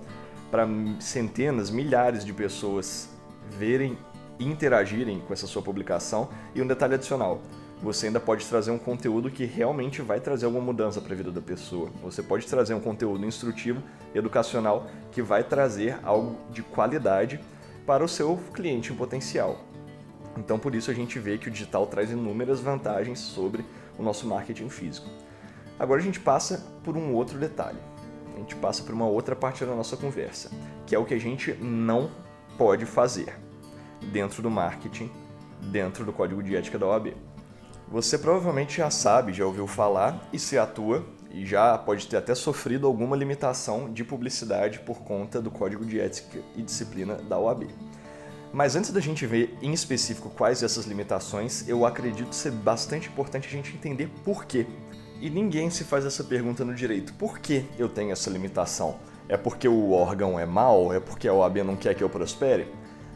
para 0.50 0.66
centenas, 1.00 1.68
milhares 1.68 2.24
de 2.24 2.32
pessoas 2.32 3.10
verem 3.58 3.98
e 4.38 4.46
interagirem 4.46 5.20
com 5.20 5.34
essa 5.34 5.46
sua 5.46 5.60
publicação. 5.60 6.30
E 6.54 6.62
um 6.62 6.66
detalhe 6.66 6.94
adicional, 6.94 7.42
você 7.82 8.06
ainda 8.06 8.20
pode 8.20 8.46
trazer 8.46 8.70
um 8.70 8.78
conteúdo 8.78 9.28
que 9.28 9.44
realmente 9.44 10.00
vai 10.02 10.20
trazer 10.20 10.46
alguma 10.46 10.64
mudança 10.64 11.00
para 11.00 11.14
a 11.14 11.16
vida 11.16 11.32
da 11.32 11.40
pessoa. 11.40 11.90
Você 12.00 12.22
pode 12.22 12.46
trazer 12.46 12.74
um 12.74 12.80
conteúdo 12.80 13.26
instrutivo, 13.26 13.82
educacional, 14.14 14.86
que 15.10 15.20
vai 15.20 15.42
trazer 15.42 15.98
algo 16.04 16.36
de 16.50 16.62
qualidade 16.62 17.40
para 17.84 18.04
o 18.04 18.08
seu 18.08 18.38
cliente 18.54 18.92
em 18.92 18.96
potencial. 18.96 19.58
Então, 20.38 20.60
por 20.60 20.76
isso 20.76 20.92
a 20.92 20.94
gente 20.94 21.18
vê 21.18 21.36
que 21.36 21.48
o 21.48 21.50
digital 21.50 21.84
traz 21.88 22.12
inúmeras 22.12 22.60
vantagens 22.60 23.18
sobre 23.18 23.64
o 23.98 24.02
nosso 24.02 24.28
marketing 24.28 24.68
físico. 24.68 25.08
Agora 25.76 26.00
a 26.00 26.04
gente 26.04 26.20
passa 26.20 26.64
por 26.84 26.96
um 26.96 27.12
outro 27.12 27.36
detalhe. 27.36 27.78
A 28.36 28.38
gente 28.38 28.54
passa 28.54 28.84
por 28.84 28.94
uma 28.94 29.06
outra 29.06 29.34
parte 29.34 29.64
da 29.64 29.74
nossa 29.74 29.96
conversa, 29.96 30.52
que 30.86 30.94
é 30.94 30.98
o 30.98 31.04
que 31.04 31.14
a 31.14 31.20
gente 31.20 31.52
não 31.54 32.12
pode 32.56 32.86
fazer 32.86 33.36
dentro 34.12 34.40
do 34.40 34.50
marketing, 34.50 35.10
dentro 35.60 36.04
do 36.04 36.12
código 36.12 36.42
de 36.42 36.54
ética 36.54 36.78
da 36.78 36.86
OAB. 36.86 37.31
Você 37.92 38.16
provavelmente 38.16 38.78
já 38.78 38.88
sabe, 38.88 39.34
já 39.34 39.44
ouviu 39.44 39.66
falar 39.66 40.26
e 40.32 40.38
se 40.38 40.56
atua 40.56 41.04
e 41.30 41.44
já 41.44 41.76
pode 41.76 42.06
ter 42.06 42.16
até 42.16 42.34
sofrido 42.34 42.86
alguma 42.86 43.14
limitação 43.14 43.92
de 43.92 44.02
publicidade 44.02 44.80
por 44.80 45.02
conta 45.02 45.42
do 45.42 45.50
Código 45.50 45.84
de 45.84 46.00
Ética 46.00 46.38
e 46.56 46.62
Disciplina 46.62 47.16
da 47.16 47.38
OAB. 47.38 47.66
Mas 48.50 48.76
antes 48.76 48.90
da 48.92 48.98
gente 48.98 49.26
ver 49.26 49.58
em 49.60 49.74
específico 49.74 50.30
quais 50.30 50.62
essas 50.62 50.86
limitações, 50.86 51.68
eu 51.68 51.84
acredito 51.84 52.34
ser 52.34 52.52
bastante 52.52 53.08
importante 53.08 53.46
a 53.46 53.50
gente 53.50 53.74
entender 53.74 54.08
por 54.24 54.46
quê. 54.46 54.66
E 55.20 55.28
ninguém 55.28 55.68
se 55.68 55.84
faz 55.84 56.06
essa 56.06 56.24
pergunta 56.24 56.64
no 56.64 56.74
direito: 56.74 57.12
por 57.12 57.40
que 57.40 57.66
eu 57.78 57.90
tenho 57.90 58.10
essa 58.10 58.30
limitação? 58.30 58.96
É 59.28 59.36
porque 59.36 59.68
o 59.68 59.90
órgão 59.90 60.40
é 60.40 60.46
mau? 60.46 60.94
É 60.94 60.98
porque 60.98 61.28
a 61.28 61.34
OAB 61.34 61.58
não 61.58 61.76
quer 61.76 61.94
que 61.94 62.02
eu 62.02 62.08
prospere? 62.08 62.68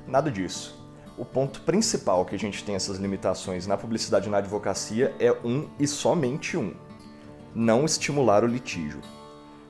Nada 0.06 0.30
disso 0.30 0.75
o 1.18 1.24
ponto 1.24 1.60
principal 1.62 2.24
que 2.24 2.34
a 2.34 2.38
gente 2.38 2.62
tem 2.64 2.74
essas 2.74 2.98
limitações 2.98 3.66
na 3.66 3.76
publicidade 3.76 4.28
e 4.28 4.30
na 4.30 4.38
advocacia 4.38 5.14
é 5.18 5.32
um 5.44 5.68
e 5.78 5.86
somente 5.86 6.56
um: 6.56 6.74
não 7.54 7.84
estimular 7.84 8.44
o 8.44 8.46
litígio. 8.46 9.00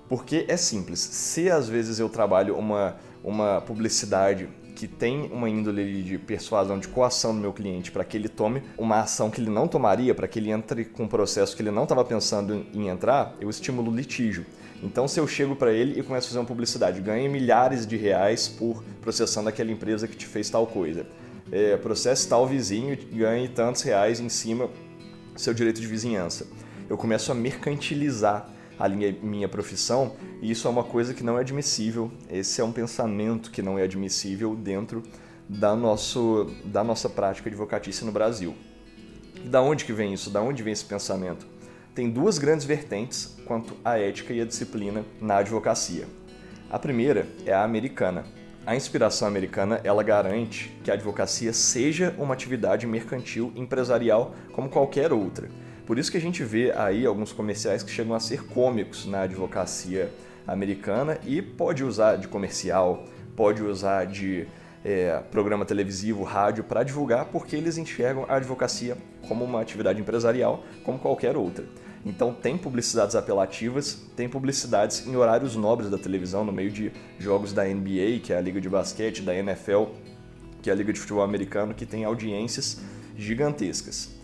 Porque 0.08 0.44
é 0.48 0.56
simples, 0.56 1.00
se 1.00 1.50
às 1.50 1.68
vezes 1.68 1.98
eu 1.98 2.08
trabalho 2.08 2.56
uma, 2.56 2.96
uma 3.24 3.60
publicidade 3.60 4.48
que 4.76 4.86
tem 4.86 5.30
uma 5.32 5.48
índole 5.48 6.02
de 6.02 6.18
persuasão, 6.18 6.78
de 6.78 6.86
coação 6.86 7.34
do 7.34 7.40
meu 7.40 7.52
cliente 7.52 7.90
para 7.90 8.04
que 8.04 8.16
ele 8.16 8.28
tome 8.28 8.62
uma 8.76 9.00
ação 9.00 9.30
que 9.30 9.40
ele 9.40 9.50
não 9.50 9.66
tomaria, 9.66 10.14
para 10.14 10.28
que 10.28 10.38
ele 10.38 10.50
entre 10.50 10.84
com 10.84 11.04
um 11.04 11.08
processo 11.08 11.56
que 11.56 11.62
ele 11.62 11.70
não 11.70 11.84
estava 11.84 12.04
pensando 12.04 12.66
em 12.74 12.88
entrar, 12.88 13.34
eu 13.40 13.48
estimulo 13.48 13.90
litígio. 13.90 14.44
Então, 14.82 15.08
se 15.08 15.18
eu 15.18 15.26
chego 15.26 15.56
para 15.56 15.72
ele 15.72 15.98
e 15.98 16.02
começo 16.02 16.26
a 16.26 16.28
fazer 16.28 16.38
uma 16.38 16.44
publicidade, 16.44 17.00
ganhe 17.00 17.28
milhares 17.28 17.86
de 17.86 17.96
reais 17.96 18.46
por 18.46 18.84
processando 19.00 19.48
aquela 19.48 19.72
empresa 19.72 20.06
que 20.06 20.16
te 20.16 20.26
fez 20.26 20.50
tal 20.50 20.66
coisa. 20.66 21.06
É, 21.50 21.76
processe 21.76 22.28
tal 22.28 22.46
vizinho 22.46 22.96
ganhe 23.12 23.48
tantos 23.48 23.82
reais 23.82 24.18
em 24.18 24.28
cima 24.28 24.68
do 25.32 25.40
seu 25.40 25.54
direito 25.54 25.80
de 25.80 25.86
vizinhança. 25.86 26.46
Eu 26.88 26.96
começo 26.96 27.30
a 27.30 27.34
mercantilizar 27.34 28.50
a 28.78 28.88
minha 28.88 29.48
profissão, 29.48 30.16
e 30.42 30.50
isso 30.50 30.66
é 30.68 30.70
uma 30.70 30.84
coisa 30.84 31.14
que 31.14 31.22
não 31.22 31.38
é 31.38 31.40
admissível. 31.40 32.10
Esse 32.30 32.60
é 32.60 32.64
um 32.64 32.72
pensamento 32.72 33.50
que 33.50 33.62
não 33.62 33.78
é 33.78 33.82
admissível 33.82 34.54
dentro 34.54 35.02
da, 35.48 35.74
nosso, 35.74 36.50
da 36.64 36.84
nossa 36.84 37.08
prática 37.08 37.48
advocatícia 37.48 38.04
no 38.04 38.12
Brasil. 38.12 38.54
E 39.44 39.48
da 39.48 39.62
onde 39.62 39.84
que 39.84 39.92
vem 39.92 40.12
isso? 40.12 40.30
Da 40.30 40.40
onde 40.40 40.62
vem 40.62 40.72
esse 40.72 40.84
pensamento? 40.84 41.46
Tem 41.94 42.10
duas 42.10 42.36
grandes 42.38 42.66
vertentes 42.66 43.36
quanto 43.46 43.74
à 43.84 43.98
ética 43.98 44.32
e 44.32 44.40
à 44.40 44.44
disciplina 44.44 45.04
na 45.20 45.38
advocacia. 45.38 46.06
A 46.70 46.78
primeira 46.78 47.26
é 47.46 47.52
a 47.52 47.64
americana. 47.64 48.24
A 48.66 48.75
inspiração 48.75 49.28
americana, 49.28 49.80
ela 49.85 50.02
garante 50.02 50.76
que 50.82 50.90
a 50.90 50.94
advocacia 50.94 51.52
seja 51.52 52.14
uma 52.18 52.35
atividade 52.35 52.87
mercantil 52.87 53.52
empresarial 53.54 54.35
como 54.52 54.68
qualquer 54.68 55.12
outra 55.12 55.49
por 55.87 56.00
isso 56.00 56.11
que 56.11 56.18
a 56.18 56.20
gente 56.20 56.42
vê 56.42 56.73
aí 56.73 57.06
alguns 57.06 57.32
comerciais 57.32 57.85
que 57.85 57.90
chegam 57.92 58.12
a 58.12 58.18
ser 58.18 58.44
cômicos 58.44 59.06
na 59.06 59.20
advocacia 59.20 60.11
americana 60.44 61.16
e 61.25 61.40
pode 61.40 61.85
usar 61.85 62.16
de 62.16 62.26
comercial, 62.26 63.04
pode 63.37 63.62
usar 63.62 64.04
de 64.04 64.49
é, 64.85 65.23
programa 65.30 65.64
televisivo, 65.64 66.25
rádio 66.25 66.64
para 66.64 66.82
divulgar, 66.82 67.26
porque 67.26 67.54
eles 67.54 67.78
enxergam 67.78 68.26
a 68.28 68.35
advocacia 68.35 68.99
como 69.28 69.44
uma 69.44 69.61
atividade 69.61 70.00
empresarial, 70.00 70.64
como 70.82 70.99
qualquer 70.99 71.37
outra. 71.37 71.64
Então 72.06 72.32
tem 72.32 72.56
publicidades 72.56 73.16
apelativas, 73.16 74.00
tem 74.14 74.28
publicidades 74.28 75.04
em 75.08 75.16
horários 75.16 75.56
nobres 75.56 75.90
da 75.90 75.98
televisão, 75.98 76.44
no 76.44 76.52
meio 76.52 76.70
de 76.70 76.92
jogos 77.18 77.52
da 77.52 77.64
NBA, 77.64 78.20
que 78.22 78.32
é 78.32 78.36
a 78.36 78.40
liga 78.40 78.60
de 78.60 78.68
basquete, 78.68 79.22
da 79.22 79.34
NFL, 79.34 79.86
que 80.62 80.70
é 80.70 80.72
a 80.72 80.76
liga 80.76 80.92
de 80.92 81.00
futebol 81.00 81.25
americano, 81.25 81.75
que 81.75 81.84
tem 81.84 82.04
audiências 82.04 82.80
gigantescas. 83.16 84.14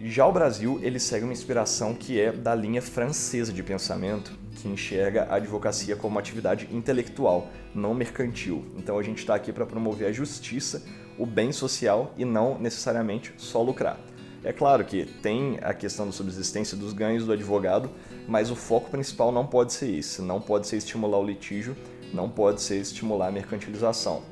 Já 0.00 0.26
o 0.26 0.32
Brasil, 0.32 0.80
ele 0.82 0.98
segue 0.98 1.24
uma 1.24 1.32
inspiração 1.32 1.92
que 1.92 2.18
é 2.18 2.32
da 2.32 2.54
linha 2.54 2.80
francesa 2.80 3.52
de 3.52 3.62
pensamento, 3.62 4.32
que 4.52 4.66
enxerga 4.66 5.24
a 5.24 5.34
advocacia 5.34 5.96
como 5.96 6.14
uma 6.14 6.20
atividade 6.20 6.66
intelectual, 6.72 7.50
não 7.74 7.92
mercantil. 7.92 8.64
Então 8.74 8.98
a 8.98 9.02
gente 9.02 9.18
está 9.18 9.34
aqui 9.34 9.52
para 9.52 9.66
promover 9.66 10.08
a 10.08 10.12
justiça, 10.12 10.82
o 11.18 11.26
bem 11.26 11.52
social 11.52 12.14
e 12.16 12.24
não 12.24 12.58
necessariamente 12.58 13.34
só 13.36 13.60
lucrar. 13.60 14.07
É 14.44 14.52
claro 14.52 14.84
que 14.84 15.04
tem 15.04 15.58
a 15.62 15.74
questão 15.74 16.06
da 16.06 16.12
subsistência 16.12 16.76
dos 16.76 16.92
ganhos 16.92 17.24
do 17.24 17.32
advogado, 17.32 17.90
mas 18.26 18.50
o 18.50 18.56
foco 18.56 18.88
principal 18.88 19.32
não 19.32 19.46
pode 19.46 19.72
ser 19.72 19.90
esse, 19.90 20.22
não 20.22 20.40
pode 20.40 20.68
ser 20.68 20.76
estimular 20.76 21.18
o 21.18 21.24
litígio, 21.24 21.76
não 22.14 22.28
pode 22.28 22.62
ser 22.62 22.76
estimular 22.76 23.28
a 23.28 23.32
mercantilização. 23.32 24.22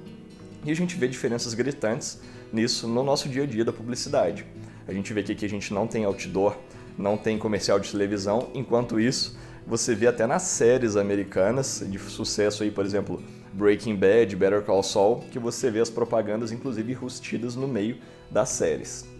E 0.64 0.70
a 0.70 0.74
gente 0.74 0.96
vê 0.96 1.08
diferenças 1.08 1.54
gritantes 1.54 2.20
nisso 2.52 2.86
no 2.86 3.02
nosso 3.02 3.28
dia 3.28 3.42
a 3.42 3.46
dia 3.46 3.64
da 3.64 3.72
publicidade. 3.72 4.46
A 4.86 4.92
gente 4.92 5.12
vê 5.12 5.20
aqui 5.20 5.34
que 5.34 5.44
a 5.44 5.48
gente 5.48 5.74
não 5.74 5.86
tem 5.86 6.04
outdoor, 6.04 6.56
não 6.96 7.16
tem 7.16 7.36
comercial 7.36 7.80
de 7.80 7.90
televisão, 7.90 8.48
enquanto 8.54 9.00
isso 9.00 9.36
você 9.66 9.96
vê 9.96 10.06
até 10.06 10.26
nas 10.26 10.42
séries 10.42 10.94
americanas 10.94 11.84
de 11.84 11.98
sucesso 11.98 12.62
aí, 12.62 12.70
por 12.70 12.84
exemplo, 12.84 13.20
Breaking 13.52 13.96
Bad, 13.96 14.36
Better 14.36 14.62
Call 14.62 14.82
Saul, 14.84 15.24
que 15.32 15.40
você 15.40 15.68
vê 15.68 15.80
as 15.80 15.90
propagandas 15.90 16.52
inclusive 16.52 16.92
rustidas 16.92 17.56
no 17.56 17.66
meio 17.66 17.98
das 18.30 18.50
séries. 18.50 19.15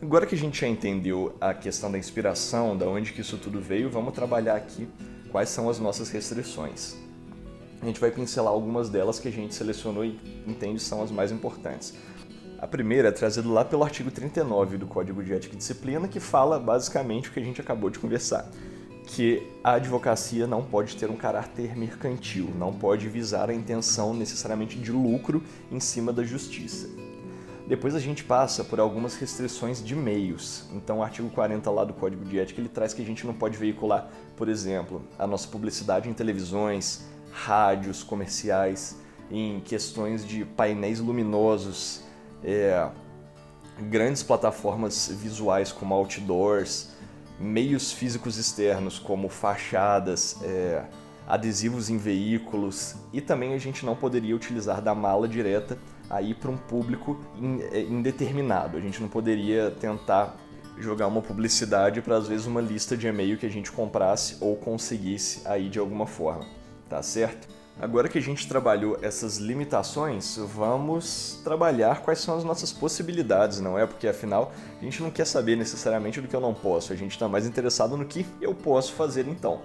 Agora 0.00 0.26
que 0.26 0.36
a 0.36 0.38
gente 0.38 0.60
já 0.60 0.68
entendeu 0.68 1.34
a 1.40 1.52
questão 1.52 1.90
da 1.90 1.98
inspiração, 1.98 2.76
da 2.76 2.86
onde 2.86 3.12
que 3.12 3.20
isso 3.20 3.36
tudo 3.36 3.60
veio, 3.60 3.90
vamos 3.90 4.14
trabalhar 4.14 4.54
aqui 4.54 4.88
quais 5.32 5.48
são 5.48 5.68
as 5.68 5.80
nossas 5.80 6.08
restrições. 6.08 6.96
A 7.82 7.84
gente 7.84 7.98
vai 7.98 8.12
pincelar 8.12 8.52
algumas 8.52 8.88
delas 8.88 9.18
que 9.18 9.26
a 9.26 9.30
gente 9.30 9.56
selecionou 9.56 10.04
e 10.04 10.16
entende 10.46 10.80
são 10.80 11.02
as 11.02 11.10
mais 11.10 11.32
importantes. 11.32 11.94
A 12.60 12.66
primeira 12.66 13.08
é 13.08 13.12
trazida 13.12 13.48
lá 13.48 13.64
pelo 13.64 13.82
artigo 13.82 14.08
39 14.08 14.78
do 14.78 14.86
Código 14.86 15.22
de 15.22 15.32
Ética 15.32 15.54
e 15.54 15.58
Disciplina, 15.58 16.06
que 16.06 16.20
fala 16.20 16.60
basicamente 16.60 17.28
o 17.28 17.32
que 17.32 17.40
a 17.40 17.44
gente 17.44 17.60
acabou 17.60 17.90
de 17.90 17.98
conversar, 17.98 18.48
que 19.04 19.42
a 19.64 19.72
advocacia 19.72 20.46
não 20.46 20.62
pode 20.62 20.96
ter 20.96 21.10
um 21.10 21.16
caráter 21.16 21.76
mercantil, 21.76 22.48
não 22.56 22.72
pode 22.72 23.08
visar 23.08 23.50
a 23.50 23.54
intenção 23.54 24.14
necessariamente 24.14 24.78
de 24.78 24.92
lucro 24.92 25.42
em 25.72 25.80
cima 25.80 26.12
da 26.12 26.22
justiça. 26.22 27.07
Depois 27.68 27.94
a 27.94 28.00
gente 28.00 28.24
passa 28.24 28.64
por 28.64 28.80
algumas 28.80 29.14
restrições 29.16 29.84
de 29.84 29.94
meios. 29.94 30.64
Então, 30.72 31.00
o 31.00 31.02
artigo 31.02 31.28
40 31.28 31.70
lá 31.70 31.84
do 31.84 31.92
Código 31.92 32.24
de 32.24 32.38
Ética, 32.38 32.62
ele 32.62 32.68
traz 32.68 32.94
que 32.94 33.02
a 33.02 33.04
gente 33.04 33.26
não 33.26 33.34
pode 33.34 33.58
veicular, 33.58 34.08
por 34.38 34.48
exemplo, 34.48 35.02
a 35.18 35.26
nossa 35.26 35.46
publicidade 35.46 36.08
em 36.08 36.14
televisões, 36.14 37.04
rádios, 37.30 38.02
comerciais, 38.02 38.96
em 39.30 39.60
questões 39.60 40.26
de 40.26 40.46
painéis 40.46 40.98
luminosos, 40.98 42.04
é, 42.42 42.88
grandes 43.78 44.22
plataformas 44.22 45.08
visuais 45.08 45.70
como 45.70 45.92
outdoors, 45.92 46.92
meios 47.38 47.92
físicos 47.92 48.38
externos 48.38 48.98
como 48.98 49.28
fachadas, 49.28 50.38
é, 50.42 50.86
adesivos 51.26 51.90
em 51.90 51.98
veículos 51.98 52.94
e 53.12 53.20
também 53.20 53.52
a 53.52 53.58
gente 53.58 53.84
não 53.84 53.94
poderia 53.94 54.34
utilizar 54.34 54.80
da 54.80 54.94
mala 54.94 55.28
direta 55.28 55.76
aí 56.10 56.34
para 56.34 56.50
um 56.50 56.56
público 56.56 57.18
é, 57.72 57.82
indeterminado. 57.82 58.76
A 58.76 58.80
gente 58.80 59.00
não 59.00 59.08
poderia 59.08 59.70
tentar 59.70 60.36
jogar 60.78 61.06
uma 61.06 61.20
publicidade 61.20 62.00
para 62.00 62.16
às 62.16 62.28
vezes 62.28 62.46
uma 62.46 62.60
lista 62.60 62.96
de 62.96 63.06
e-mail 63.06 63.36
que 63.36 63.46
a 63.46 63.50
gente 63.50 63.70
comprasse 63.72 64.36
ou 64.40 64.56
conseguisse 64.56 65.42
aí 65.44 65.68
de 65.68 65.78
alguma 65.78 66.06
forma, 66.06 66.46
tá 66.88 67.02
certo? 67.02 67.48
Agora 67.80 68.08
que 68.08 68.18
a 68.18 68.22
gente 68.22 68.48
trabalhou 68.48 68.98
essas 69.02 69.36
limitações, 69.36 70.36
vamos 70.36 71.40
trabalhar 71.44 72.02
quais 72.02 72.18
são 72.18 72.36
as 72.36 72.42
nossas 72.42 72.72
possibilidades, 72.72 73.60
não 73.60 73.78
é? 73.78 73.86
Porque 73.86 74.08
afinal, 74.08 74.52
a 74.80 74.84
gente 74.84 75.00
não 75.00 75.12
quer 75.12 75.24
saber 75.24 75.56
necessariamente 75.56 76.20
do 76.20 76.26
que 76.26 76.34
eu 76.34 76.40
não 76.40 76.52
posso, 76.52 76.92
a 76.92 76.96
gente 76.96 77.12
está 77.12 77.28
mais 77.28 77.46
interessado 77.46 77.96
no 77.96 78.04
que 78.04 78.26
eu 78.40 78.52
posso 78.52 78.94
fazer 78.94 79.28
então. 79.28 79.60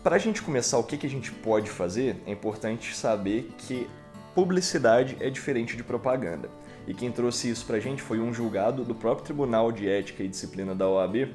Para 0.00 0.14
a 0.14 0.18
gente 0.18 0.42
começar 0.42 0.78
o 0.78 0.84
que, 0.84 0.96
que 0.96 1.08
a 1.08 1.10
gente 1.10 1.32
pode 1.32 1.70
fazer, 1.70 2.22
é 2.24 2.30
importante 2.30 2.94
saber 2.94 3.52
que 3.58 3.88
publicidade 4.34 5.16
é 5.20 5.30
diferente 5.30 5.76
de 5.76 5.84
propaganda. 5.84 6.50
E 6.86 6.92
quem 6.92 7.10
trouxe 7.10 7.48
isso 7.48 7.64
para 7.64 7.76
a 7.76 7.80
gente 7.80 8.02
foi 8.02 8.18
um 8.20 8.34
julgado 8.34 8.84
do 8.84 8.94
próprio 8.94 9.24
Tribunal 9.24 9.72
de 9.72 9.88
Ética 9.88 10.22
e 10.22 10.28
Disciplina 10.28 10.74
da 10.74 10.88
OAB, 10.88 11.28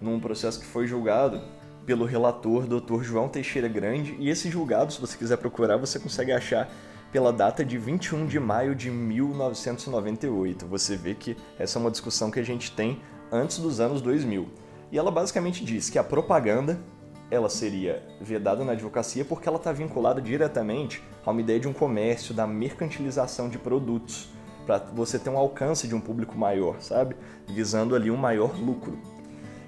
num 0.00 0.18
processo 0.18 0.58
que 0.58 0.66
foi 0.66 0.86
julgado 0.86 1.40
pelo 1.86 2.04
relator 2.04 2.66
Dr. 2.66 3.02
João 3.02 3.28
Teixeira 3.28 3.68
Grande, 3.68 4.16
e 4.18 4.28
esse 4.28 4.50
julgado, 4.50 4.92
se 4.92 5.00
você 5.00 5.16
quiser 5.16 5.36
procurar, 5.36 5.76
você 5.76 5.98
consegue 5.98 6.32
achar 6.32 6.70
pela 7.12 7.32
data 7.32 7.64
de 7.64 7.78
21 7.78 8.26
de 8.26 8.38
maio 8.38 8.74
de 8.74 8.90
1998. 8.90 10.66
Você 10.66 10.96
vê 10.96 11.14
que 11.14 11.36
essa 11.58 11.78
é 11.78 11.80
uma 11.80 11.90
discussão 11.90 12.30
que 12.30 12.40
a 12.40 12.44
gente 12.44 12.72
tem 12.72 13.00
antes 13.32 13.58
dos 13.58 13.80
anos 13.80 14.02
2000. 14.02 14.48
E 14.90 14.98
ela 14.98 15.10
basicamente 15.10 15.64
diz 15.64 15.88
que 15.88 15.98
a 15.98 16.04
propaganda 16.04 16.78
ela 17.30 17.48
seria 17.48 18.02
vedada 18.20 18.64
na 18.64 18.72
advocacia 18.72 19.24
porque 19.24 19.48
ela 19.48 19.58
está 19.58 19.72
vinculada 19.72 20.20
diretamente 20.20 21.02
a 21.24 21.30
uma 21.30 21.40
ideia 21.40 21.60
de 21.60 21.68
um 21.68 21.72
comércio, 21.72 22.34
da 22.34 22.46
mercantilização 22.46 23.48
de 23.48 23.58
produtos, 23.58 24.30
para 24.66 24.78
você 24.78 25.18
ter 25.18 25.30
um 25.30 25.36
alcance 25.36 25.86
de 25.86 25.94
um 25.94 26.00
público 26.00 26.36
maior, 26.36 26.80
sabe? 26.80 27.16
Visando 27.46 27.94
ali 27.94 28.10
um 28.10 28.16
maior 28.16 28.58
lucro. 28.58 28.98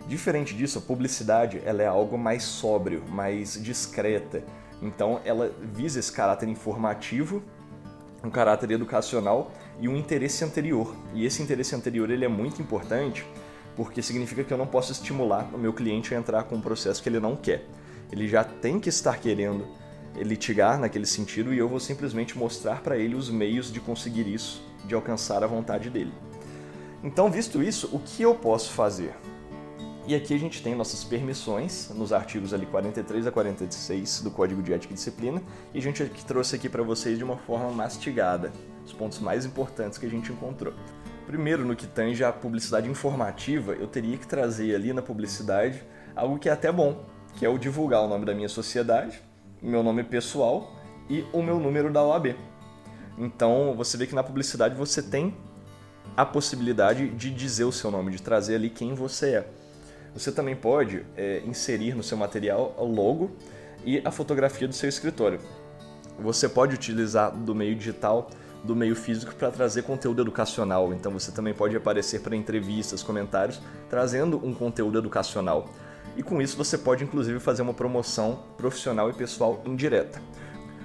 Diferente 0.06 0.54
disso, 0.54 0.78
a 0.78 0.82
publicidade 0.82 1.60
ela 1.64 1.82
é 1.82 1.86
algo 1.86 2.18
mais 2.18 2.42
sóbrio, 2.42 3.04
mais 3.08 3.62
discreta. 3.62 4.42
Então 4.82 5.20
ela 5.24 5.52
visa 5.60 6.00
esse 6.00 6.10
caráter 6.10 6.48
informativo, 6.48 7.42
um 8.24 8.30
caráter 8.30 8.70
educacional 8.72 9.52
e 9.78 9.88
um 9.88 9.96
interesse 9.96 10.44
anterior. 10.44 10.94
E 11.14 11.24
esse 11.24 11.42
interesse 11.42 11.74
anterior 11.74 12.10
ele 12.10 12.24
é 12.24 12.28
muito 12.28 12.60
importante 12.60 13.24
porque 13.82 14.02
significa 14.02 14.44
que 14.44 14.52
eu 14.52 14.58
não 14.58 14.66
posso 14.66 14.92
estimular 14.92 15.48
o 15.54 15.56
meu 15.56 15.72
cliente 15.72 16.14
a 16.14 16.18
entrar 16.18 16.42
com 16.42 16.56
um 16.56 16.60
processo 16.60 17.02
que 17.02 17.08
ele 17.08 17.18
não 17.18 17.34
quer. 17.34 17.64
Ele 18.12 18.28
já 18.28 18.44
tem 18.44 18.78
que 18.78 18.90
estar 18.90 19.18
querendo 19.18 19.66
litigar 20.16 20.78
naquele 20.78 21.06
sentido 21.06 21.54
e 21.54 21.56
eu 21.56 21.66
vou 21.66 21.80
simplesmente 21.80 22.36
mostrar 22.36 22.82
para 22.82 22.98
ele 22.98 23.14
os 23.14 23.30
meios 23.30 23.72
de 23.72 23.80
conseguir 23.80 24.26
isso, 24.26 24.62
de 24.84 24.94
alcançar 24.94 25.42
a 25.42 25.46
vontade 25.46 25.88
dele. 25.88 26.12
Então, 27.02 27.30
visto 27.30 27.62
isso, 27.62 27.88
o 27.90 27.98
que 27.98 28.22
eu 28.22 28.34
posso 28.34 28.70
fazer? 28.72 29.14
E 30.06 30.14
aqui 30.14 30.34
a 30.34 30.38
gente 30.38 30.62
tem 30.62 30.74
nossas 30.74 31.02
permissões 31.02 31.88
nos 31.94 32.12
artigos 32.12 32.52
ali 32.52 32.66
43 32.66 33.28
a 33.28 33.32
46 33.32 34.20
do 34.20 34.30
Código 34.30 34.62
de 34.62 34.74
Ética 34.74 34.92
e 34.92 34.96
Disciplina, 34.96 35.42
e 35.72 35.78
a 35.78 35.82
gente 35.82 36.04
trouxe 36.26 36.54
aqui 36.54 36.68
para 36.68 36.82
vocês 36.82 37.16
de 37.16 37.24
uma 37.24 37.38
forma 37.38 37.70
mastigada 37.70 38.52
os 38.84 38.92
pontos 38.92 39.20
mais 39.20 39.46
importantes 39.46 39.96
que 39.96 40.04
a 40.04 40.10
gente 40.10 40.30
encontrou. 40.30 40.74
Primeiro, 41.26 41.64
no 41.64 41.76
que 41.76 41.86
tange 41.86 42.24
a 42.24 42.32
publicidade 42.32 42.88
informativa, 42.88 43.72
eu 43.72 43.86
teria 43.86 44.16
que 44.16 44.26
trazer 44.26 44.74
ali 44.74 44.92
na 44.92 45.02
publicidade 45.02 45.82
algo 46.14 46.38
que 46.38 46.48
é 46.48 46.52
até 46.52 46.72
bom, 46.72 47.04
que 47.36 47.46
é 47.46 47.48
o 47.48 47.58
divulgar 47.58 48.02
o 48.02 48.08
nome 48.08 48.24
da 48.24 48.34
minha 48.34 48.48
sociedade, 48.48 49.22
meu 49.62 49.82
nome 49.82 50.02
pessoal 50.02 50.74
e 51.08 51.24
o 51.32 51.42
meu 51.42 51.58
número 51.58 51.92
da 51.92 52.02
OAB. 52.02 52.34
Então 53.18 53.74
você 53.76 53.96
vê 53.96 54.06
que 54.06 54.14
na 54.14 54.22
publicidade 54.22 54.74
você 54.74 55.02
tem 55.02 55.36
a 56.16 56.24
possibilidade 56.24 57.08
de 57.10 57.30
dizer 57.30 57.64
o 57.64 57.72
seu 57.72 57.90
nome, 57.90 58.10
de 58.10 58.22
trazer 58.22 58.56
ali 58.56 58.70
quem 58.70 58.94
você 58.94 59.36
é. 59.36 59.48
Você 60.14 60.32
também 60.32 60.56
pode 60.56 61.04
é, 61.16 61.40
inserir 61.46 61.94
no 61.94 62.02
seu 62.02 62.18
material 62.18 62.74
o 62.76 62.84
logo 62.84 63.30
e 63.84 64.02
a 64.04 64.10
fotografia 64.10 64.66
do 64.66 64.74
seu 64.74 64.88
escritório. 64.88 65.40
Você 66.18 66.48
pode 66.48 66.74
utilizar 66.74 67.30
do 67.34 67.54
meio 67.54 67.74
digital, 67.74 68.28
do 68.64 68.76
meio 68.76 68.94
físico 68.94 69.34
para 69.34 69.50
trazer 69.50 69.82
conteúdo 69.82 70.22
educacional. 70.22 70.92
Então 70.92 71.12
você 71.12 71.32
também 71.32 71.54
pode 71.54 71.76
aparecer 71.76 72.20
para 72.20 72.36
entrevistas, 72.36 73.02
comentários, 73.02 73.60
trazendo 73.88 74.44
um 74.44 74.52
conteúdo 74.54 74.98
educacional. 74.98 75.68
E 76.16 76.22
com 76.22 76.40
isso 76.42 76.56
você 76.56 76.76
pode 76.76 77.04
inclusive 77.04 77.38
fazer 77.38 77.62
uma 77.62 77.74
promoção 77.74 78.40
profissional 78.56 79.08
e 79.10 79.12
pessoal 79.12 79.62
indireta. 79.64 80.20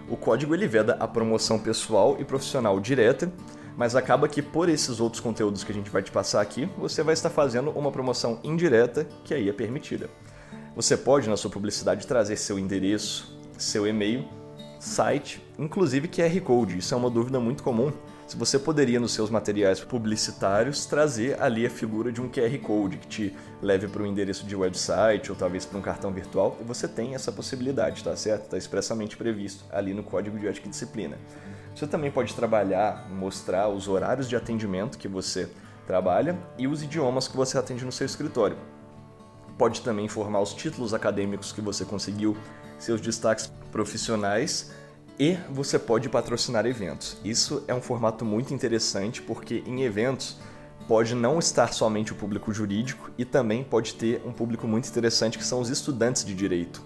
O 0.08 0.16
código 0.16 0.54
ele 0.54 0.68
veda 0.68 0.96
a 1.00 1.08
promoção 1.08 1.58
pessoal 1.58 2.18
e 2.20 2.24
profissional 2.24 2.80
direta, 2.80 3.32
mas 3.76 3.96
acaba 3.96 4.28
que 4.28 4.42
por 4.42 4.70
esses 4.70 5.00
outros 5.00 5.20
conteúdos 5.20 5.64
que 5.64 5.72
a 5.72 5.76
gente 5.76 5.90
vai 5.90 6.02
te 6.02 6.12
passar 6.12 6.42
aqui, 6.42 6.70
você 6.78 7.04
vai 7.04 7.14
estar 7.14 7.30
fazendo 7.30 7.72
uma 7.72 7.92
promoção 7.92 8.40
indireta 8.44 9.06
que 9.24 9.34
aí 9.34 9.50
é 9.50 9.54
permitida. 9.54 10.10
Você 10.76 10.96
pode 10.96 11.28
na 11.28 11.36
sua 11.36 11.50
publicidade 11.50 12.06
trazer 12.06 12.36
seu 12.38 12.60
endereço, 12.60 13.36
seu 13.58 13.88
e-mail, 13.88 14.26
site, 14.80 15.42
inclusive 15.58 16.08
QR 16.08 16.40
Code. 16.42 16.78
Isso 16.78 16.94
é 16.94 16.98
uma 16.98 17.10
dúvida 17.10 17.40
muito 17.40 17.64
comum. 17.64 17.92
Se 18.28 18.36
você 18.36 18.58
poderia 18.58 19.00
nos 19.00 19.14
seus 19.14 19.30
materiais 19.30 19.80
publicitários 19.80 20.86
trazer 20.86 21.40
ali 21.40 21.66
a 21.66 21.70
figura 21.70 22.12
de 22.12 22.20
um 22.22 22.28
QR 22.28 22.58
Code 22.60 22.98
que 22.98 23.08
te 23.08 23.36
leve 23.62 23.88
para 23.88 24.02
um 24.02 24.06
endereço 24.06 24.46
de 24.48 24.56
website 24.56 25.32
ou 25.32 25.38
talvez 25.38 25.64
para 25.66 25.78
um 25.78 25.82
cartão 25.82 26.12
virtual, 26.12 26.58
e 26.60 26.64
você 26.64 26.88
tem 26.88 27.14
essa 27.14 27.32
possibilidade, 27.32 28.04
tá 28.04 28.16
certo? 28.16 28.46
Está 28.46 28.58
expressamente 28.58 29.16
previsto 29.16 29.64
ali 29.72 29.94
no 29.94 30.02
Código 30.02 30.40
de 30.40 30.48
Ética 30.48 30.68
e 30.68 30.72
Disciplina. 30.72 31.18
Você 31.76 31.86
também 31.86 32.10
pode 32.10 32.34
trabalhar, 32.34 33.08
mostrar 33.12 33.68
os 33.68 33.88
horários 33.88 34.28
de 34.28 34.36
atendimento 34.36 34.98
que 34.98 35.08
você 35.08 35.50
trabalha 35.86 36.38
e 36.58 36.68
os 36.68 36.82
idiomas 36.82 37.28
que 37.28 37.38
você 37.38 37.58
atende 37.58 37.86
no 37.86 37.92
seu 37.92 38.06
escritório. 38.06 38.58
Pode 39.58 39.82
também 39.82 40.06
informar 40.06 40.42
os 40.42 40.54
títulos 40.54 40.94
acadêmicos 40.94 41.52
que 41.52 41.62
você 41.62 41.86
conseguiu, 41.86 42.36
seus 42.80 43.00
destaques 43.00 43.52
profissionais 43.76 44.72
e 45.20 45.38
você 45.50 45.78
pode 45.78 46.08
patrocinar 46.08 46.66
eventos. 46.66 47.18
Isso 47.26 47.62
é 47.68 47.74
um 47.74 47.82
formato 47.82 48.24
muito 48.24 48.54
interessante 48.54 49.22
porque 49.22 49.62
em 49.68 49.82
eventos 49.82 50.38
pode 50.88 51.14
não 51.14 51.40
estar 51.40 51.74
somente 51.74 52.14
o 52.14 52.16
público 52.16 52.54
jurídico 52.54 53.12
e 53.18 53.26
também 53.26 53.66
pode 53.66 53.96
ter 53.96 54.22
um 54.26 54.32
público 54.32 54.66
muito 54.66 54.88
interessante 54.88 55.38
que 55.38 55.44
são 55.44 55.60
os 55.60 55.70
estudantes 55.70 56.24
de 56.24 56.34
direito, 56.34 56.82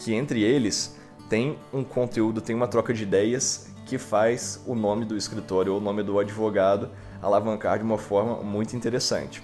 que 0.00 0.12
entre 0.12 0.42
eles 0.42 0.96
tem 1.28 1.56
um 1.72 1.84
conteúdo, 1.84 2.40
tem 2.40 2.56
uma 2.56 2.66
troca 2.66 2.92
de 2.92 3.04
ideias 3.04 3.68
que 3.86 3.96
faz 3.96 4.60
o 4.66 4.74
nome 4.74 5.04
do 5.04 5.16
escritório 5.16 5.72
ou 5.72 5.78
o 5.78 5.82
nome 5.82 6.02
do 6.02 6.18
advogado 6.18 6.90
alavancar 7.22 7.78
de 7.78 7.84
uma 7.84 7.98
forma 7.98 8.42
muito 8.42 8.74
interessante. 8.74 9.40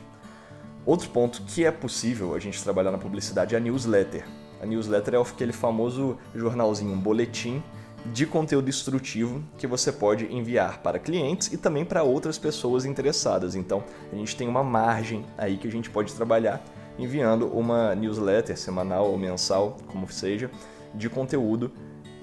Outro 0.84 1.08
ponto 1.10 1.42
que 1.42 1.64
é 1.64 1.70
possível 1.70 2.34
a 2.34 2.40
gente 2.40 2.60
trabalhar 2.60 2.90
na 2.90 2.98
publicidade 2.98 3.54
é 3.54 3.58
a 3.58 3.60
newsletter. 3.60 4.37
A 4.60 4.66
newsletter 4.66 5.14
é 5.14 5.18
aquele 5.18 5.52
famoso 5.52 6.18
jornalzinho, 6.34 6.92
um 6.92 6.98
boletim 6.98 7.62
de 8.06 8.26
conteúdo 8.26 8.68
instrutivo 8.68 9.42
que 9.56 9.66
você 9.66 9.92
pode 9.92 10.32
enviar 10.32 10.78
para 10.78 10.98
clientes 10.98 11.52
e 11.52 11.56
também 11.56 11.84
para 11.84 12.02
outras 12.02 12.38
pessoas 12.38 12.84
interessadas. 12.84 13.54
Então, 13.54 13.82
a 14.12 14.16
gente 14.16 14.36
tem 14.36 14.48
uma 14.48 14.62
margem 14.62 15.24
aí 15.36 15.56
que 15.56 15.68
a 15.68 15.70
gente 15.70 15.90
pode 15.90 16.12
trabalhar 16.14 16.62
enviando 16.98 17.46
uma 17.46 17.94
newsletter 17.94 18.56
semanal 18.56 19.10
ou 19.10 19.18
mensal, 19.18 19.76
como 19.86 20.10
seja, 20.10 20.50
de 20.94 21.08
conteúdo 21.08 21.70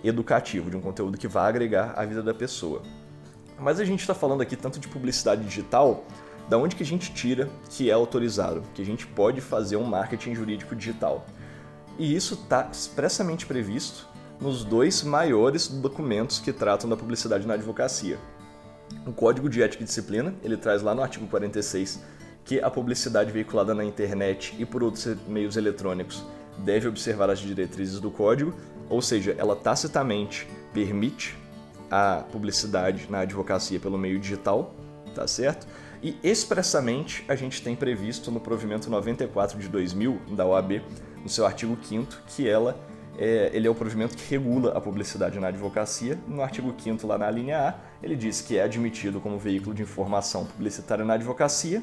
educativo, 0.04 0.70
de 0.70 0.78
um 0.78 0.82
conteúdo 0.82 1.18
que 1.18 1.28
vai 1.28 1.48
agregar 1.48 1.94
à 1.96 2.06
vida 2.06 2.22
da 2.22 2.34
pessoa. 2.34 2.82
Mas 3.60 3.80
a 3.80 3.86
gente 3.86 4.02
está 4.02 4.14
falando 4.14 4.42
aqui 4.42 4.56
tanto 4.56 4.80
de 4.80 4.88
publicidade 4.88 5.44
digital, 5.44 6.04
da 6.50 6.58
onde 6.58 6.76
que 6.76 6.84
a 6.84 6.86
gente 6.86 7.14
tira 7.14 7.50
que 7.70 7.90
é 7.90 7.94
autorizado, 7.94 8.62
que 8.74 8.82
a 8.82 8.86
gente 8.86 9.08
pode 9.08 9.42
fazer 9.42 9.78
um 9.78 9.84
marketing 9.84 10.36
jurídico 10.36 10.76
digital. 10.76 11.26
E 11.98 12.16
isso 12.16 12.34
está 12.34 12.70
expressamente 12.72 13.46
previsto 13.46 14.08
nos 14.40 14.64
dois 14.64 15.02
maiores 15.04 15.68
documentos 15.68 16.40
que 16.40 16.52
tratam 16.52 16.90
da 16.90 16.98
publicidade 16.98 17.48
na 17.48 17.54
advocacia. 17.54 18.20
O 19.06 19.14
Código 19.14 19.50
de 19.50 19.62
Ética 19.62 19.84
e 19.84 19.86
Disciplina, 19.86 20.34
ele 20.44 20.58
traz 20.58 20.82
lá 20.82 20.94
no 20.94 21.02
artigo 21.02 21.26
46 21.28 22.02
que 22.44 22.60
a 22.62 22.70
publicidade 22.70 23.32
veiculada 23.32 23.74
na 23.74 23.84
internet 23.84 24.56
e 24.60 24.66
por 24.66 24.84
outros 24.84 25.08
meios 25.28 25.58
eletrônicos 25.58 26.24
deve 26.60 26.88
observar 26.88 27.30
as 27.30 27.40
diretrizes 27.40 28.00
do 28.00 28.12
código, 28.12 28.54
ou 28.88 29.02
seja, 29.02 29.36
ela 29.38 29.56
tacitamente 29.56 30.48
permite 30.74 31.36
a 31.90 32.24
publicidade 32.32 33.08
na 33.10 33.20
advocacia 33.20 33.80
pelo 33.80 33.98
meio 33.98 34.20
digital, 34.20 34.74
tá 35.14 35.28
certo? 35.28 35.68
E 36.04 36.18
expressamente 36.24 37.26
a 37.28 37.36
gente 37.36 37.62
tem 37.64 37.76
previsto 37.76 38.30
no 38.30 38.40
provimento 38.40 38.90
94 38.90 39.58
de 39.58 39.68
2000 39.68 40.22
da 40.36 40.46
OAB, 40.46 40.84
no 41.26 41.30
seu 41.30 41.46
artigo 41.46 41.76
5 41.82 42.22
que 42.28 42.48
ela 42.48 42.80
é, 43.18 43.50
ele 43.52 43.68
é 43.68 43.70
o 43.70 43.76
provimento 43.76 44.16
que 44.16 44.30
regula 44.30 44.78
a 44.78 44.82
publicidade 44.82 45.40
na 45.40 45.48
advocacia. 45.48 46.20
No 46.28 46.42
artigo 46.42 46.74
5 46.78 47.08
lá 47.08 47.18
na 47.18 47.32
linha 47.32 47.70
A, 47.70 47.76
ele 48.04 48.16
diz 48.16 48.42
que 48.42 48.58
é 48.58 48.64
admitido 48.64 49.20
como 49.20 49.40
veículo 49.40 49.74
de 49.74 49.82
informação 49.82 50.46
publicitária 50.46 51.04
na 51.04 51.16
advocacia 51.16 51.82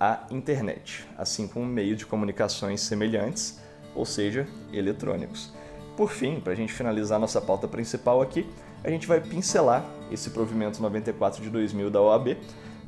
a 0.00 0.26
internet, 0.30 1.06
assim 1.16 1.46
como 1.46 1.64
meio 1.64 1.94
de 1.94 2.04
comunicações 2.04 2.80
semelhantes, 2.80 3.60
ou 3.94 4.04
seja, 4.04 4.46
eletrônicos. 4.72 5.52
Por 5.96 6.10
fim, 6.10 6.40
para 6.40 6.52
a 6.52 6.56
gente 6.56 6.72
finalizar 6.72 7.20
nossa 7.20 7.40
pauta 7.40 7.68
principal 7.68 8.20
aqui, 8.20 8.44
a 8.82 8.90
gente 8.90 9.06
vai 9.06 9.20
pincelar 9.20 9.84
esse 10.10 10.30
provimento 10.30 10.82
94 10.82 11.42
de 11.42 11.48
2000 11.48 11.90
da 11.90 12.02
OAB 12.02 12.36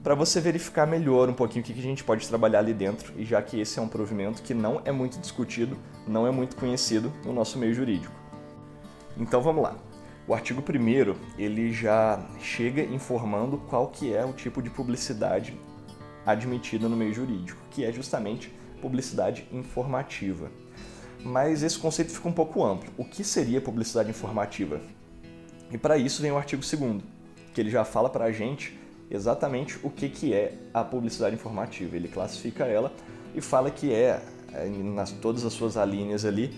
para 0.07 0.15
você 0.15 0.41
verificar 0.41 0.87
melhor 0.87 1.29
um 1.29 1.35
pouquinho 1.35 1.65
o 1.65 1.67
que 1.67 1.73
a 1.73 1.83
gente 1.83 2.05
pode 2.05 2.29
trabalhar 2.29 2.61
ali 2.61 2.73
dentro, 2.73 3.13
e 3.17 3.25
já 3.25 3.43
que 3.43 3.61
esse 3.61 3.81
é 3.81 3.83
um 3.83 3.89
provimento 3.89 4.41
que 4.41 4.55
não 4.55 4.81
é 4.85 4.93
muito 4.93 5.19
discutido, 5.19 5.77
não 6.07 6.25
é 6.25 6.31
muito 6.31 6.55
conhecido 6.55 7.13
no 7.25 7.33
nosso 7.33 7.59
meio 7.59 7.75
jurídico. 7.75 8.15
Então 9.17 9.43
vamos 9.43 9.65
lá. 9.65 9.75
O 10.29 10.33
artigo 10.33 10.63
1 10.63 11.17
ele 11.37 11.73
já 11.73 12.25
chega 12.41 12.83
informando 12.83 13.59
qual 13.69 13.89
que 13.89 14.15
é 14.15 14.25
o 14.25 14.33
tipo 14.33 14.63
de 14.63 14.71
publicidade 14.71 15.59
admitida 16.25 16.89
no 16.89 16.97
meio 16.97 17.13
jurídico, 17.13 17.61
que 17.73 17.85
é 17.85 17.91
justamente 17.91 18.55
publicidade 18.81 19.49
informativa 19.51 20.49
mas 21.19 21.65
esse 21.65 21.77
conceito 21.77 22.13
fica 22.13 22.29
um 22.29 22.33
pouco 22.33 22.65
amplo. 22.65 22.89
O 22.97 23.05
que 23.05 23.25
seria 23.25 23.61
publicidade 23.61 24.11
informativa? 24.11 24.81
E 25.73 25.77
para 25.77 25.99
isso 25.99 26.23
vem 26.23 26.31
o 26.31 26.37
artigo 26.37 26.63
2 26.63 27.03
que 27.53 27.61
ele 27.61 27.71
já 27.71 27.85
fala 27.85 28.09
para 28.09 28.27
a 28.27 28.31
gente 28.31 28.79
exatamente 29.11 29.79
o 29.83 29.91
que, 29.91 30.09
que 30.09 30.35
é 30.35 30.55
a 30.73 30.85
publicidade 30.85 31.35
informativa. 31.35 31.97
Ele 31.97 32.09
classifica 32.09 32.65
ela 32.65 32.93
e 33.35 33.41
fala 33.41 33.71
que 33.71 33.93
é, 33.93 34.23
é, 34.53 34.69
nas 34.69 35.13
todas 35.13 35.45
as 35.45 35.53
suas 35.53 35.77
alíneas 35.77 36.25
ali, 36.25 36.55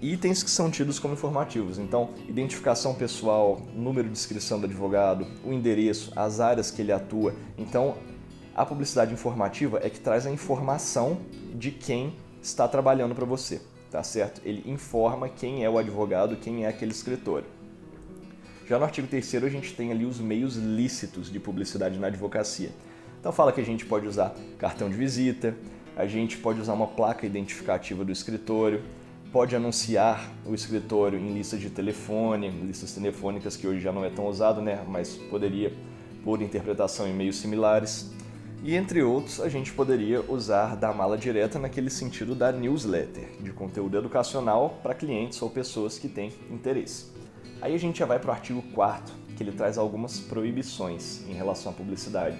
itens 0.00 0.42
que 0.42 0.50
são 0.50 0.70
tidos 0.70 0.98
como 0.98 1.14
informativos. 1.14 1.78
Então, 1.78 2.10
identificação 2.28 2.94
pessoal, 2.94 3.60
número 3.74 4.08
de 4.08 4.12
inscrição 4.12 4.60
do 4.60 4.66
advogado, 4.66 5.26
o 5.44 5.52
endereço, 5.52 6.12
as 6.16 6.40
áreas 6.40 6.70
que 6.70 6.82
ele 6.82 6.92
atua. 6.92 7.34
Então, 7.56 7.96
a 8.54 8.64
publicidade 8.64 9.12
informativa 9.12 9.80
é 9.82 9.90
que 9.90 10.00
traz 10.00 10.26
a 10.26 10.30
informação 10.30 11.18
de 11.54 11.70
quem 11.70 12.14
está 12.42 12.68
trabalhando 12.68 13.14
para 13.14 13.24
você 13.24 13.60
tá 13.94 14.02
certo? 14.02 14.40
Ele 14.44 14.68
informa 14.68 15.28
quem 15.28 15.64
é 15.64 15.70
o 15.70 15.78
advogado, 15.78 16.34
quem 16.34 16.64
é 16.64 16.68
aquele 16.68 16.90
escritor. 16.90 17.44
Já 18.66 18.78
no 18.78 18.84
artigo 18.84 19.06
3 19.06 19.34
a 19.34 19.48
gente 19.48 19.74
tem 19.74 19.90
ali 19.90 20.06
os 20.06 20.18
meios 20.18 20.56
lícitos 20.56 21.30
de 21.30 21.38
publicidade 21.38 21.98
na 21.98 22.06
advocacia. 22.06 22.70
Então 23.20 23.30
fala 23.30 23.52
que 23.52 23.60
a 23.60 23.64
gente 23.64 23.84
pode 23.84 24.06
usar 24.06 24.34
cartão 24.58 24.88
de 24.88 24.96
visita, 24.96 25.54
a 25.96 26.06
gente 26.06 26.38
pode 26.38 26.60
usar 26.60 26.72
uma 26.72 26.86
placa 26.86 27.26
identificativa 27.26 28.04
do 28.04 28.10
escritório, 28.10 28.82
pode 29.30 29.54
anunciar 29.54 30.30
o 30.46 30.54
escritório 30.54 31.18
em 31.18 31.34
listas 31.34 31.60
de 31.60 31.68
telefone, 31.68 32.48
listas 32.48 32.92
telefônicas 32.92 33.54
que 33.54 33.66
hoje 33.66 33.80
já 33.80 33.92
não 33.92 34.04
é 34.04 34.08
tão 34.08 34.26
usado, 34.26 34.62
né? 34.62 34.82
Mas 34.88 35.14
poderia 35.14 35.72
por 36.22 36.40
interpretação 36.40 37.06
em 37.06 37.12
meios 37.12 37.36
similares. 37.36 38.12
E 38.62 38.74
entre 38.74 39.02
outros, 39.02 39.40
a 39.40 39.48
gente 39.50 39.72
poderia 39.72 40.22
usar 40.22 40.74
da 40.74 40.90
mala 40.90 41.18
direta 41.18 41.58
naquele 41.58 41.90
sentido 41.90 42.34
da 42.34 42.50
newsletter, 42.50 43.28
de 43.40 43.52
conteúdo 43.52 43.98
educacional 43.98 44.80
para 44.82 44.94
clientes 44.94 45.40
ou 45.42 45.50
pessoas 45.50 45.98
que 45.98 46.08
têm 46.08 46.32
interesse. 46.50 47.12
Aí 47.64 47.74
a 47.74 47.78
gente 47.78 48.00
já 48.00 48.04
vai 48.04 48.18
para 48.18 48.28
o 48.28 48.30
artigo 48.30 48.60
4 48.74 49.14
que 49.34 49.42
ele 49.42 49.50
traz 49.50 49.78
algumas 49.78 50.20
proibições 50.20 51.26
em 51.26 51.32
relação 51.32 51.72
à 51.72 51.74
publicidade. 51.74 52.36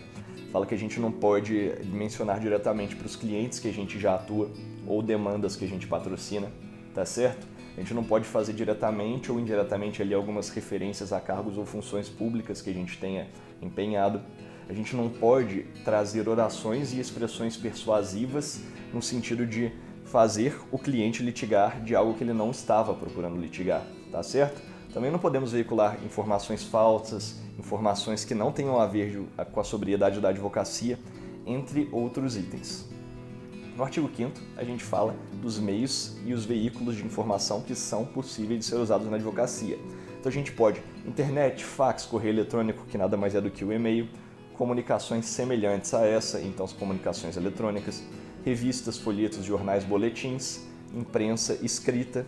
Fala 0.52 0.66
que 0.66 0.74
a 0.74 0.78
gente 0.78 1.00
não 1.00 1.10
pode 1.10 1.72
mencionar 1.86 2.38
diretamente 2.38 2.94
para 2.94 3.06
os 3.06 3.16
clientes 3.16 3.58
que 3.58 3.66
a 3.66 3.72
gente 3.72 3.98
já 3.98 4.16
atua 4.16 4.50
ou 4.86 5.00
demandas 5.00 5.56
que 5.56 5.64
a 5.64 5.66
gente 5.66 5.86
patrocina, 5.86 6.52
tá 6.94 7.06
certo? 7.06 7.46
A 7.74 7.80
gente 7.80 7.94
não 7.94 8.04
pode 8.04 8.26
fazer 8.26 8.52
diretamente 8.52 9.32
ou 9.32 9.40
indiretamente 9.40 10.02
ali 10.02 10.12
algumas 10.12 10.50
referências 10.50 11.10
a 11.10 11.18
cargos 11.18 11.56
ou 11.56 11.64
funções 11.64 12.06
públicas 12.06 12.60
que 12.60 12.68
a 12.68 12.74
gente 12.74 12.98
tenha 12.98 13.26
empenhado. 13.62 14.20
A 14.68 14.74
gente 14.74 14.94
não 14.94 15.08
pode 15.08 15.62
trazer 15.86 16.28
orações 16.28 16.92
e 16.92 17.00
expressões 17.00 17.56
persuasivas 17.56 18.62
no 18.92 19.00
sentido 19.00 19.46
de 19.46 19.72
fazer 20.04 20.54
o 20.70 20.78
cliente 20.78 21.22
litigar 21.22 21.82
de 21.82 21.96
algo 21.96 22.12
que 22.12 22.22
ele 22.22 22.34
não 22.34 22.50
estava 22.50 22.92
procurando 22.92 23.40
litigar, 23.40 23.86
tá 24.12 24.22
certo? 24.22 24.73
Também 24.94 25.10
não 25.10 25.18
podemos 25.18 25.50
veicular 25.50 25.98
informações 26.04 26.62
falsas, 26.62 27.34
informações 27.58 28.24
que 28.24 28.32
não 28.32 28.52
tenham 28.52 28.78
a 28.78 28.86
ver 28.86 29.26
com 29.50 29.58
a 29.58 29.64
sobriedade 29.64 30.20
da 30.20 30.28
advocacia, 30.28 30.96
entre 31.44 31.88
outros 31.90 32.36
itens. 32.36 32.88
No 33.76 33.82
artigo 33.82 34.08
5 34.16 34.30
a 34.56 34.62
gente 34.62 34.84
fala 34.84 35.16
dos 35.42 35.58
meios 35.58 36.16
e 36.24 36.32
os 36.32 36.44
veículos 36.44 36.94
de 36.94 37.04
informação 37.04 37.60
que 37.60 37.74
são 37.74 38.04
possíveis 38.04 38.60
de 38.60 38.66
ser 38.66 38.76
usados 38.76 39.08
na 39.08 39.16
advocacia. 39.16 39.76
Então 40.20 40.30
a 40.30 40.32
gente 40.32 40.52
pode 40.52 40.80
internet, 41.04 41.64
fax, 41.64 42.06
correio 42.06 42.34
eletrônico, 42.34 42.86
que 42.86 42.96
nada 42.96 43.16
mais 43.16 43.34
é 43.34 43.40
do 43.40 43.50
que 43.50 43.64
o 43.64 43.72
e-mail, 43.72 44.08
comunicações 44.56 45.26
semelhantes 45.26 45.92
a 45.92 46.06
essa, 46.06 46.40
então 46.40 46.64
as 46.64 46.72
comunicações 46.72 47.36
eletrônicas, 47.36 48.00
revistas, 48.44 48.96
folhetos, 48.96 49.44
jornais, 49.44 49.82
boletins, 49.82 50.60
imprensa 50.94 51.58
escrita, 51.62 52.24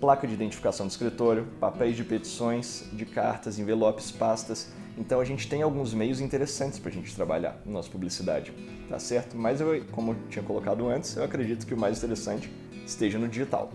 placa 0.00 0.26
de 0.26 0.34
identificação 0.34 0.86
do 0.86 0.90
escritório, 0.90 1.46
papéis 1.60 1.96
de 1.96 2.04
petições, 2.04 2.84
de 2.92 3.04
cartas, 3.04 3.58
envelopes, 3.58 4.10
pastas. 4.10 4.68
Então 4.96 5.20
a 5.20 5.24
gente 5.24 5.48
tem 5.48 5.62
alguns 5.62 5.94
meios 5.94 6.20
interessantes 6.20 6.78
para 6.78 6.90
a 6.90 6.92
gente 6.92 7.14
trabalhar 7.14 7.60
na 7.64 7.72
nossa 7.72 7.90
publicidade, 7.90 8.52
tá 8.88 8.98
certo? 8.98 9.36
Mas 9.36 9.60
eu, 9.60 9.84
como 9.92 10.12
eu 10.12 10.16
tinha 10.28 10.42
colocado 10.42 10.88
antes, 10.88 11.16
eu 11.16 11.24
acredito 11.24 11.66
que 11.66 11.74
o 11.74 11.78
mais 11.78 11.98
interessante 11.98 12.50
esteja 12.84 13.18
no 13.18 13.28
digital. 13.28 13.70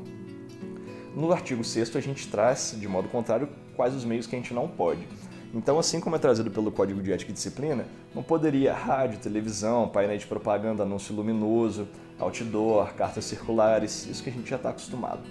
No 1.15 1.31
artigo 1.31 1.63
6 1.63 1.95
a 1.95 1.99
gente 1.99 2.27
traz, 2.27 2.75
de 2.77 2.87
modo 2.87 3.07
contrário, 3.07 3.47
quais 3.75 3.93
os 3.93 4.03
meios 4.03 4.25
que 4.25 4.35
a 4.35 4.39
gente 4.39 4.53
não 4.53 4.67
pode. 4.67 5.07
Então, 5.53 5.77
assim 5.77 5.99
como 5.99 6.15
é 6.15 6.19
trazido 6.19 6.49
pelo 6.49 6.71
Código 6.71 6.99
de 6.99 7.13
Ética 7.13 7.29
e 7.29 7.33
Disciplina, 7.33 7.85
não 8.15 8.23
poderia 8.23 8.73
rádio, 8.73 9.19
televisão, 9.19 9.87
painel 9.87 10.17
de 10.17 10.25
propaganda, 10.25 10.81
anúncio 10.81 11.15
luminoso, 11.15 11.87
outdoor, 12.17 12.95
cartas 12.95 13.25
circulares, 13.25 14.07
isso 14.07 14.23
que 14.23 14.31
a 14.31 14.33
gente 14.33 14.49
já 14.49 14.55
está 14.55 14.71
acostumado. 14.71 15.21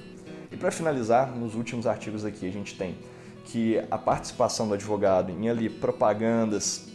E 0.52 0.56
para 0.56 0.70
finalizar, 0.70 1.34
nos 1.34 1.54
últimos 1.54 1.86
artigos 1.86 2.24
aqui 2.24 2.46
a 2.46 2.52
gente 2.52 2.76
tem 2.76 2.94
que 3.44 3.82
a 3.90 3.98
participação 3.98 4.68
do 4.68 4.74
advogado 4.74 5.30
em 5.30 5.48
ali 5.48 5.68
propagandas, 5.68 6.88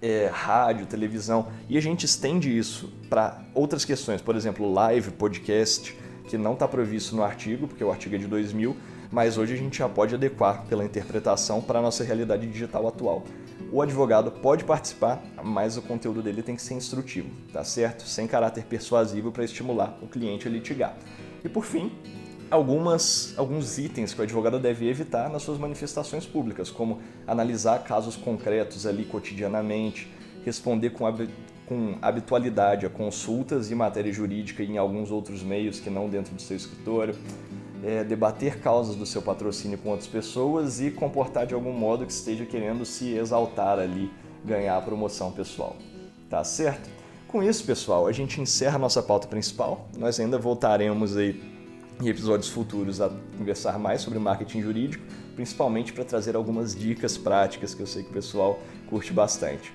é, 0.00 0.28
rádio, 0.32 0.84
televisão, 0.84 1.46
e 1.68 1.78
a 1.78 1.80
gente 1.80 2.04
estende 2.04 2.56
isso 2.56 2.92
para 3.08 3.40
outras 3.54 3.84
questões, 3.84 4.20
por 4.20 4.34
exemplo, 4.34 4.70
live, 4.72 5.12
podcast, 5.12 5.96
que 6.28 6.36
não 6.36 6.54
está 6.54 6.66
previsto 6.66 7.14
no 7.14 7.22
artigo, 7.22 7.68
porque 7.68 7.84
o 7.84 7.90
artigo 7.90 8.16
é 8.16 8.18
de 8.18 8.26
2000, 8.26 8.76
mas 9.10 9.38
hoje 9.38 9.54
a 9.54 9.56
gente 9.56 9.78
já 9.78 9.88
pode 9.88 10.14
adequar 10.14 10.64
pela 10.66 10.84
interpretação 10.84 11.60
para 11.60 11.78
a 11.78 11.82
nossa 11.82 12.02
realidade 12.02 12.46
digital 12.46 12.88
atual. 12.88 13.22
O 13.70 13.80
advogado 13.80 14.30
pode 14.30 14.64
participar, 14.64 15.22
mas 15.42 15.76
o 15.76 15.82
conteúdo 15.82 16.22
dele 16.22 16.42
tem 16.42 16.56
que 16.56 16.62
ser 16.62 16.74
instrutivo, 16.74 17.30
tá 17.52 17.62
certo? 17.62 18.06
Sem 18.06 18.26
caráter 18.26 18.64
persuasivo 18.64 19.30
para 19.30 19.44
estimular 19.44 19.98
o 20.02 20.08
cliente 20.08 20.48
a 20.48 20.50
litigar. 20.50 20.96
E 21.44 21.48
por 21.48 21.64
fim, 21.64 21.92
algumas, 22.52 23.32
alguns 23.38 23.78
itens 23.78 24.12
que 24.12 24.20
o 24.20 24.22
advogado 24.22 24.58
deve 24.58 24.86
evitar 24.88 25.30
nas 25.30 25.42
suas 25.42 25.58
manifestações 25.58 26.26
públicas, 26.26 26.70
como 26.70 27.00
analisar 27.26 27.82
casos 27.82 28.14
concretos 28.14 28.86
ali 28.86 29.04
cotidianamente, 29.06 30.12
responder 30.44 30.90
com, 30.90 31.04
com 31.66 31.96
habitualidade 32.02 32.84
a 32.84 32.90
consultas 32.90 33.70
e 33.70 33.74
matéria 33.74 34.12
jurídica 34.12 34.62
em 34.62 34.76
alguns 34.76 35.10
outros 35.10 35.42
meios 35.42 35.80
que 35.80 35.88
não 35.88 36.08
dentro 36.08 36.34
do 36.34 36.42
seu 36.42 36.56
escritório, 36.56 37.14
é, 37.82 38.04
debater 38.04 38.60
causas 38.60 38.96
do 38.96 39.06
seu 39.06 39.22
patrocínio 39.22 39.78
com 39.78 39.88
outras 39.88 40.08
pessoas 40.08 40.78
e 40.80 40.90
comportar 40.90 41.46
de 41.46 41.54
algum 41.54 41.72
modo 41.72 42.04
que 42.04 42.12
esteja 42.12 42.44
querendo 42.44 42.84
se 42.84 43.14
exaltar 43.14 43.78
ali, 43.78 44.10
ganhar 44.44 44.80
promoção 44.84 45.32
pessoal. 45.32 45.74
Tá 46.28 46.44
certo? 46.44 46.88
Com 47.26 47.42
isso, 47.42 47.64
pessoal, 47.64 48.06
a 48.06 48.12
gente 48.12 48.42
encerra 48.42 48.76
a 48.76 48.78
nossa 48.78 49.02
pauta 49.02 49.26
principal. 49.26 49.88
Nós 49.96 50.20
ainda 50.20 50.36
voltaremos 50.36 51.16
aí 51.16 51.51
em 52.02 52.08
episódios 52.08 52.48
futuros 52.48 53.00
a 53.00 53.08
conversar 53.38 53.78
mais 53.78 54.00
sobre 54.00 54.18
marketing 54.18 54.60
jurídico, 54.60 55.04
principalmente 55.36 55.92
para 55.92 56.04
trazer 56.04 56.34
algumas 56.34 56.74
dicas 56.74 57.16
práticas 57.16 57.74
que 57.74 57.80
eu 57.80 57.86
sei 57.86 58.02
que 58.02 58.10
o 58.10 58.12
pessoal 58.12 58.60
curte 58.88 59.12
bastante. 59.12 59.72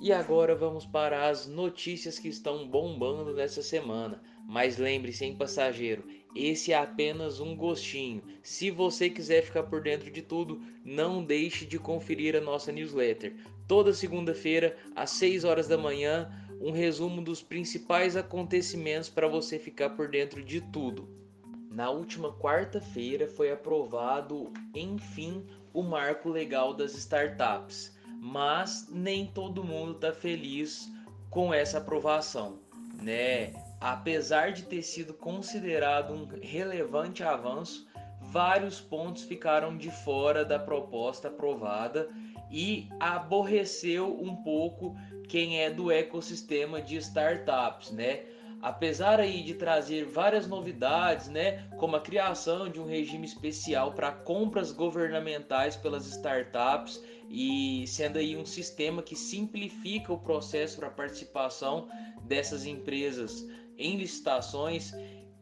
E 0.00 0.12
agora 0.12 0.54
vamos 0.54 0.84
para 0.84 1.28
as 1.28 1.46
notícias 1.46 2.18
que 2.18 2.28
estão 2.28 2.68
bombando 2.68 3.32
nessa 3.32 3.62
semana. 3.62 4.20
Mas 4.46 4.76
lembre-se, 4.76 5.24
hein, 5.24 5.34
passageiro, 5.34 6.04
esse 6.36 6.72
é 6.72 6.76
apenas 6.76 7.40
um 7.40 7.56
gostinho. 7.56 8.22
Se 8.42 8.70
você 8.70 9.08
quiser 9.08 9.42
ficar 9.42 9.62
por 9.62 9.80
dentro 9.80 10.10
de 10.10 10.20
tudo, 10.20 10.60
não 10.84 11.24
deixe 11.24 11.64
de 11.64 11.78
conferir 11.78 12.36
a 12.36 12.40
nossa 12.40 12.70
newsletter. 12.70 13.34
Toda 13.66 13.94
segunda-feira, 13.94 14.76
às 14.94 15.08
6 15.12 15.44
horas 15.44 15.68
da 15.68 15.78
manhã, 15.78 16.30
um 16.60 16.70
resumo 16.70 17.22
dos 17.22 17.42
principais 17.42 18.16
acontecimentos 18.16 19.08
para 19.08 19.28
você 19.28 19.58
ficar 19.58 19.90
por 19.90 20.08
dentro 20.08 20.42
de 20.42 20.60
tudo. 20.60 21.08
Na 21.70 21.90
última 21.90 22.32
quarta-feira 22.32 23.26
foi 23.26 23.50
aprovado, 23.50 24.52
enfim, 24.74 25.44
o 25.72 25.82
marco 25.82 26.28
legal 26.28 26.72
das 26.72 26.94
startups, 26.94 27.96
mas 28.20 28.88
nem 28.90 29.26
todo 29.26 29.64
mundo 29.64 29.96
está 29.96 30.12
feliz 30.12 30.88
com 31.30 31.52
essa 31.52 31.78
aprovação, 31.78 32.60
né? 33.02 33.52
apesar 33.84 34.50
de 34.50 34.62
ter 34.62 34.82
sido 34.82 35.12
considerado 35.12 36.14
um 36.14 36.26
relevante 36.40 37.22
avanço, 37.22 37.86
vários 38.18 38.80
pontos 38.80 39.24
ficaram 39.24 39.76
de 39.76 39.90
fora 39.90 40.42
da 40.42 40.58
proposta 40.58 41.28
aprovada 41.28 42.08
e 42.50 42.88
aborreceu 42.98 44.18
um 44.18 44.36
pouco 44.36 44.96
quem 45.28 45.60
é 45.60 45.70
do 45.70 45.90
ecossistema 45.90 46.80
de 46.80 46.96
startups, 46.96 47.90
né? 47.90 48.24
Apesar 48.62 49.20
aí 49.20 49.42
de 49.42 49.54
trazer 49.54 50.06
várias 50.06 50.46
novidades, 50.46 51.28
né, 51.28 51.68
como 51.76 51.96
a 51.96 52.00
criação 52.00 52.66
de 52.66 52.80
um 52.80 52.86
regime 52.86 53.26
especial 53.26 53.92
para 53.92 54.10
compras 54.10 54.72
governamentais 54.72 55.76
pelas 55.76 56.06
startups 56.06 57.02
e 57.28 57.84
sendo 57.86 58.18
aí 58.18 58.34
um 58.34 58.46
sistema 58.46 59.02
que 59.02 59.14
simplifica 59.14 60.12
o 60.14 60.18
processo 60.18 60.78
para 60.78 60.88
participação 60.88 61.88
dessas 62.22 62.64
empresas 62.64 63.46
em 63.76 63.96
licitações, 63.96 64.94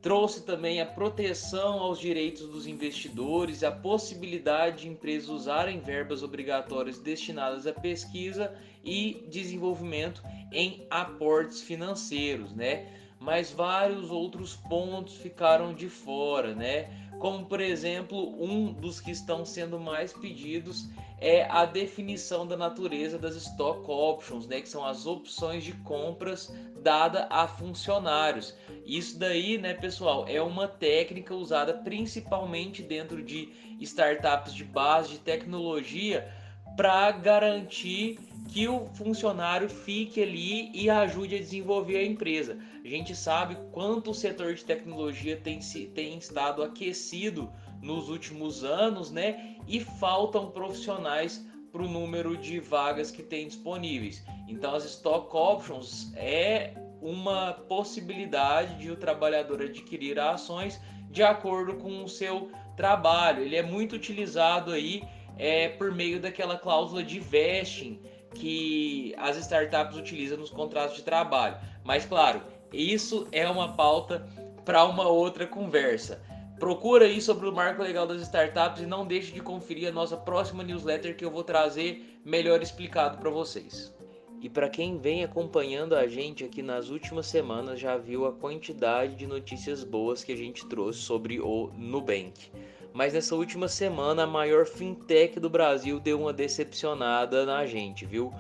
trouxe 0.02 0.42
também 0.42 0.80
a 0.80 0.86
proteção 0.86 1.78
aos 1.78 1.98
direitos 2.00 2.48
dos 2.48 2.66
investidores, 2.66 3.62
a 3.62 3.70
possibilidade 3.70 4.82
de 4.82 4.88
empresas 4.88 5.28
usarem 5.28 5.78
verbas 5.78 6.24
obrigatórias 6.24 6.98
destinadas 6.98 7.68
à 7.68 7.72
pesquisa 7.72 8.52
e 8.84 9.24
desenvolvimento 9.30 10.20
em 10.50 10.84
aportes 10.90 11.62
financeiros, 11.62 12.52
né? 12.52 12.92
Mas 13.20 13.52
vários 13.52 14.10
outros 14.10 14.56
pontos 14.56 15.14
ficaram 15.14 15.72
de 15.72 15.88
fora, 15.88 16.52
né? 16.52 16.90
Como 17.20 17.46
por 17.46 17.60
exemplo, 17.60 18.34
um 18.42 18.72
dos 18.72 19.00
que 19.00 19.12
estão 19.12 19.44
sendo 19.44 19.78
mais 19.78 20.12
pedidos 20.12 20.88
é 21.20 21.44
a 21.48 21.64
definição 21.64 22.44
da 22.44 22.56
natureza 22.56 23.16
das 23.16 23.36
stock 23.36 23.88
options, 23.88 24.44
né, 24.48 24.60
que 24.60 24.68
são 24.68 24.84
as 24.84 25.06
opções 25.06 25.62
de 25.62 25.72
compras 25.72 26.52
dada 26.82 27.28
a 27.30 27.46
funcionários. 27.46 28.52
Isso 28.84 29.18
daí, 29.18 29.58
né, 29.58 29.74
pessoal, 29.74 30.26
é 30.28 30.40
uma 30.42 30.66
técnica 30.66 31.34
usada 31.34 31.74
principalmente 31.74 32.82
dentro 32.82 33.22
de 33.22 33.48
startups 33.80 34.52
de 34.54 34.64
base 34.64 35.10
de 35.10 35.18
tecnologia 35.18 36.28
para 36.76 37.10
garantir 37.12 38.18
que 38.48 38.66
o 38.66 38.86
funcionário 38.94 39.68
fique 39.68 40.22
ali 40.22 40.70
e 40.74 40.90
ajude 40.90 41.36
a 41.36 41.38
desenvolver 41.38 41.98
a 41.98 42.04
empresa. 42.04 42.58
A 42.84 42.88
gente 42.88 43.14
sabe 43.14 43.56
quanto 43.70 44.10
o 44.10 44.14
setor 44.14 44.54
de 44.54 44.64
tecnologia 44.64 45.36
tem, 45.36 45.60
tem 45.94 46.18
estado 46.18 46.62
aquecido 46.62 47.50
nos 47.80 48.08
últimos 48.08 48.64
anos, 48.64 49.10
né? 49.10 49.56
E 49.66 49.80
faltam 49.80 50.50
profissionais 50.50 51.44
para 51.70 51.82
o 51.82 51.88
número 51.88 52.36
de 52.36 52.60
vagas 52.60 53.10
que 53.10 53.22
tem 53.22 53.46
disponíveis. 53.46 54.22
Então, 54.46 54.74
as 54.74 54.84
stock 54.84 55.34
options 55.34 56.12
é 56.14 56.74
uma 57.02 57.52
possibilidade 57.68 58.78
de 58.78 58.90
o 58.90 58.96
trabalhador 58.96 59.60
adquirir 59.60 60.18
ações 60.20 60.80
de 61.10 61.22
acordo 61.22 61.74
com 61.74 62.04
o 62.04 62.08
seu 62.08 62.50
trabalho. 62.76 63.42
Ele 63.42 63.56
é 63.56 63.62
muito 63.62 63.96
utilizado 63.96 64.70
aí 64.70 65.02
é, 65.36 65.68
por 65.68 65.92
meio 65.92 66.20
daquela 66.20 66.56
cláusula 66.56 67.02
de 67.02 67.18
vesting 67.18 68.00
que 68.34 69.14
as 69.18 69.36
startups 69.36 69.96
utilizam 69.96 70.38
nos 70.38 70.50
contratos 70.50 70.96
de 70.96 71.02
trabalho. 71.02 71.56
Mas, 71.84 72.06
claro, 72.06 72.40
isso 72.72 73.26
é 73.32 73.46
uma 73.48 73.72
pauta 73.74 74.26
para 74.64 74.84
uma 74.84 75.06
outra 75.08 75.46
conversa. 75.46 76.22
Procura 76.58 77.06
aí 77.06 77.20
sobre 77.20 77.48
o 77.48 77.52
marco 77.52 77.82
legal 77.82 78.06
das 78.06 78.22
startups 78.22 78.80
e 78.80 78.86
não 78.86 79.04
deixe 79.04 79.32
de 79.32 79.40
conferir 79.40 79.88
a 79.88 79.92
nossa 79.92 80.16
próxima 80.16 80.62
newsletter 80.62 81.16
que 81.16 81.24
eu 81.24 81.30
vou 81.30 81.42
trazer 81.42 82.20
melhor 82.24 82.62
explicado 82.62 83.18
para 83.18 83.28
vocês. 83.28 83.92
E 84.42 84.48
para 84.48 84.68
quem 84.68 84.98
vem 84.98 85.22
acompanhando 85.22 85.94
a 85.94 86.08
gente 86.08 86.42
aqui 86.42 86.62
nas 86.62 86.90
últimas 86.90 87.26
semanas 87.26 87.78
já 87.78 87.96
viu 87.96 88.26
a 88.26 88.32
quantidade 88.32 89.14
de 89.14 89.24
notícias 89.24 89.84
boas 89.84 90.24
que 90.24 90.32
a 90.32 90.36
gente 90.36 90.66
trouxe 90.66 90.98
sobre 90.98 91.38
o 91.38 91.70
Nubank. 91.78 92.50
Mas 92.92 93.12
nessa 93.12 93.36
última 93.36 93.68
semana 93.68 94.24
a 94.24 94.26
maior 94.26 94.66
fintech 94.66 95.38
do 95.38 95.48
Brasil 95.48 96.00
deu 96.00 96.20
uma 96.20 96.32
decepcionada 96.32 97.46
na 97.46 97.64
gente, 97.66 98.04
viu? 98.04 98.34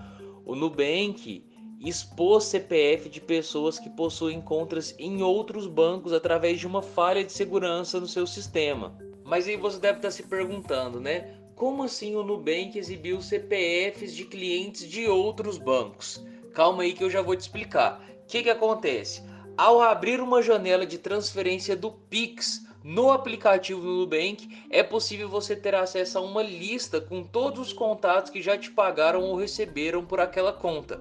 O 0.44 0.56
Nubank 0.56 1.46
expôs 1.80 2.44
CPF 2.44 3.08
de 3.08 3.20
pessoas 3.20 3.78
que 3.78 3.88
possuem 3.88 4.40
contas 4.40 4.96
em 4.98 5.22
outros 5.22 5.68
bancos 5.68 6.12
através 6.12 6.58
de 6.58 6.66
uma 6.66 6.82
falha 6.82 7.22
de 7.22 7.32
segurança 7.32 8.00
no 8.00 8.08
seu 8.08 8.26
sistema. 8.26 8.98
Mas 9.24 9.46
aí 9.46 9.56
você 9.56 9.78
deve 9.78 9.98
estar 9.98 10.10
se 10.10 10.24
perguntando, 10.24 11.00
né? 11.00 11.41
Como 11.62 11.84
assim 11.84 12.16
o 12.16 12.24
Nubank 12.24 12.76
exibiu 12.76 13.22
CPFs 13.22 14.12
de 14.16 14.24
clientes 14.24 14.84
de 14.84 15.06
outros 15.06 15.58
bancos? 15.58 16.20
Calma 16.52 16.82
aí 16.82 16.92
que 16.92 17.04
eu 17.04 17.08
já 17.08 17.22
vou 17.22 17.36
te 17.36 17.42
explicar. 17.42 18.04
O 18.24 18.26
que, 18.26 18.42
que 18.42 18.50
acontece? 18.50 19.22
Ao 19.56 19.80
abrir 19.80 20.20
uma 20.20 20.42
janela 20.42 20.84
de 20.84 20.98
transferência 20.98 21.76
do 21.76 21.92
Pix 21.92 22.66
no 22.82 23.12
aplicativo 23.12 23.80
do 23.80 23.92
Nubank, 23.92 24.48
é 24.70 24.82
possível 24.82 25.28
você 25.28 25.54
ter 25.54 25.76
acesso 25.76 26.18
a 26.18 26.20
uma 26.20 26.42
lista 26.42 27.00
com 27.00 27.22
todos 27.22 27.68
os 27.68 27.72
contatos 27.72 28.32
que 28.32 28.42
já 28.42 28.58
te 28.58 28.68
pagaram 28.68 29.22
ou 29.22 29.36
receberam 29.36 30.04
por 30.04 30.18
aquela 30.18 30.52
conta. 30.52 31.00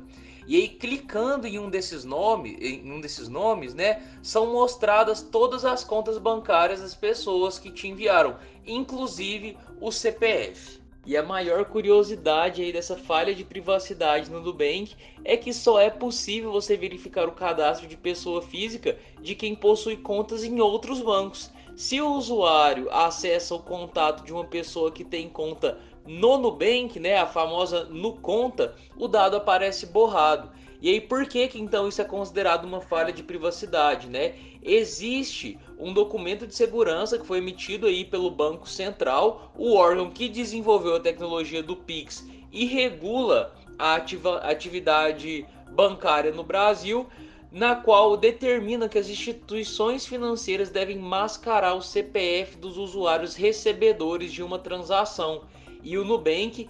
E 0.52 0.58
aí, 0.58 0.68
clicando 0.68 1.48
em 1.48 1.58
um 1.58 1.70
desses 1.70 2.04
nomes, 2.04 2.58
em 2.60 2.92
um 2.92 3.00
desses 3.00 3.30
nomes, 3.30 3.74
né, 3.74 4.04
são 4.22 4.52
mostradas 4.52 5.22
todas 5.22 5.64
as 5.64 5.82
contas 5.82 6.18
bancárias 6.18 6.82
das 6.82 6.94
pessoas 6.94 7.58
que 7.58 7.72
te 7.72 7.88
enviaram, 7.88 8.36
inclusive 8.68 9.58
o 9.80 9.94
CPF. 9.94 10.82
E 11.06 11.16
a 11.16 11.24
maior 11.24 11.64
curiosidade 11.64 12.62
aí 12.62 12.74
dessa 12.74 12.98
falha 12.98 13.34
de 13.34 13.46
privacidade 13.46 14.30
no 14.30 14.42
Nubank 14.42 14.94
é 15.24 15.38
que 15.38 15.54
só 15.54 15.80
é 15.80 15.90
possível 15.90 16.52
você 16.52 16.76
verificar 16.76 17.30
o 17.30 17.32
cadastro 17.32 17.88
de 17.88 17.96
pessoa 17.96 18.42
física 18.42 18.98
de 19.22 19.36
quem 19.36 19.56
possui 19.56 19.96
contas 19.96 20.44
em 20.44 20.60
outros 20.60 21.00
bancos. 21.00 21.50
Se 21.78 22.02
o 22.02 22.12
usuário 22.12 22.92
acessa 22.92 23.56
o 23.56 23.64
contato 23.64 24.26
de 24.26 24.34
uma 24.34 24.44
pessoa 24.44 24.92
que 24.92 25.06
tem 25.06 25.30
conta 25.30 25.80
no 26.06 26.38
Nubank, 26.38 27.00
né, 27.00 27.18
a 27.18 27.26
famosa 27.26 27.86
Nuconta, 27.86 28.76
o 28.98 29.08
dado 29.08 29.38
aparece 29.38 29.86
borrado. 29.86 30.50
E 30.82 30.90
aí 30.90 31.00
por 31.00 31.28
que 31.28 31.48
que 31.48 31.62
então 31.62 31.88
isso 31.88 32.02
é 32.02 32.06
considerado 32.06 32.66
uma 32.66 32.82
falha 32.82 33.14
de 33.14 33.22
privacidade, 33.22 34.08
né? 34.08 34.34
Existe 34.64 35.60
um 35.78 35.94
documento 35.94 36.48
de 36.48 36.56
segurança 36.56 37.20
que 37.20 37.26
foi 37.26 37.38
emitido 37.38 37.86
aí 37.86 38.04
pelo 38.04 38.32
Banco 38.32 38.68
Central, 38.68 39.52
o 39.56 39.76
órgão 39.76 40.10
que 40.10 40.28
desenvolveu 40.28 40.96
a 40.96 41.00
tecnologia 41.00 41.62
do 41.62 41.76
Pix 41.76 42.28
e 42.52 42.66
regula 42.66 43.54
a 43.78 43.96
ativa, 43.96 44.38
atividade 44.40 45.46
bancária 45.72 46.32
no 46.32 46.44
Brasil, 46.44 47.08
na 47.52 47.76
qual 47.76 48.18
determina 48.18 48.90
que 48.90 48.98
as 48.98 49.10
instituições 49.10 50.06
financeiras 50.06 50.70
devem 50.70 50.98
mascarar 50.98 51.76
o 51.76 51.82
CPF 51.82 52.58
dos 52.58 52.78
usuários 52.78 53.36
recebedores 53.36 54.32
de 54.32 54.42
uma 54.42 54.58
transação 54.58 55.44
e 55.84 55.98
o 55.98 56.06
Nubank, 56.06 56.68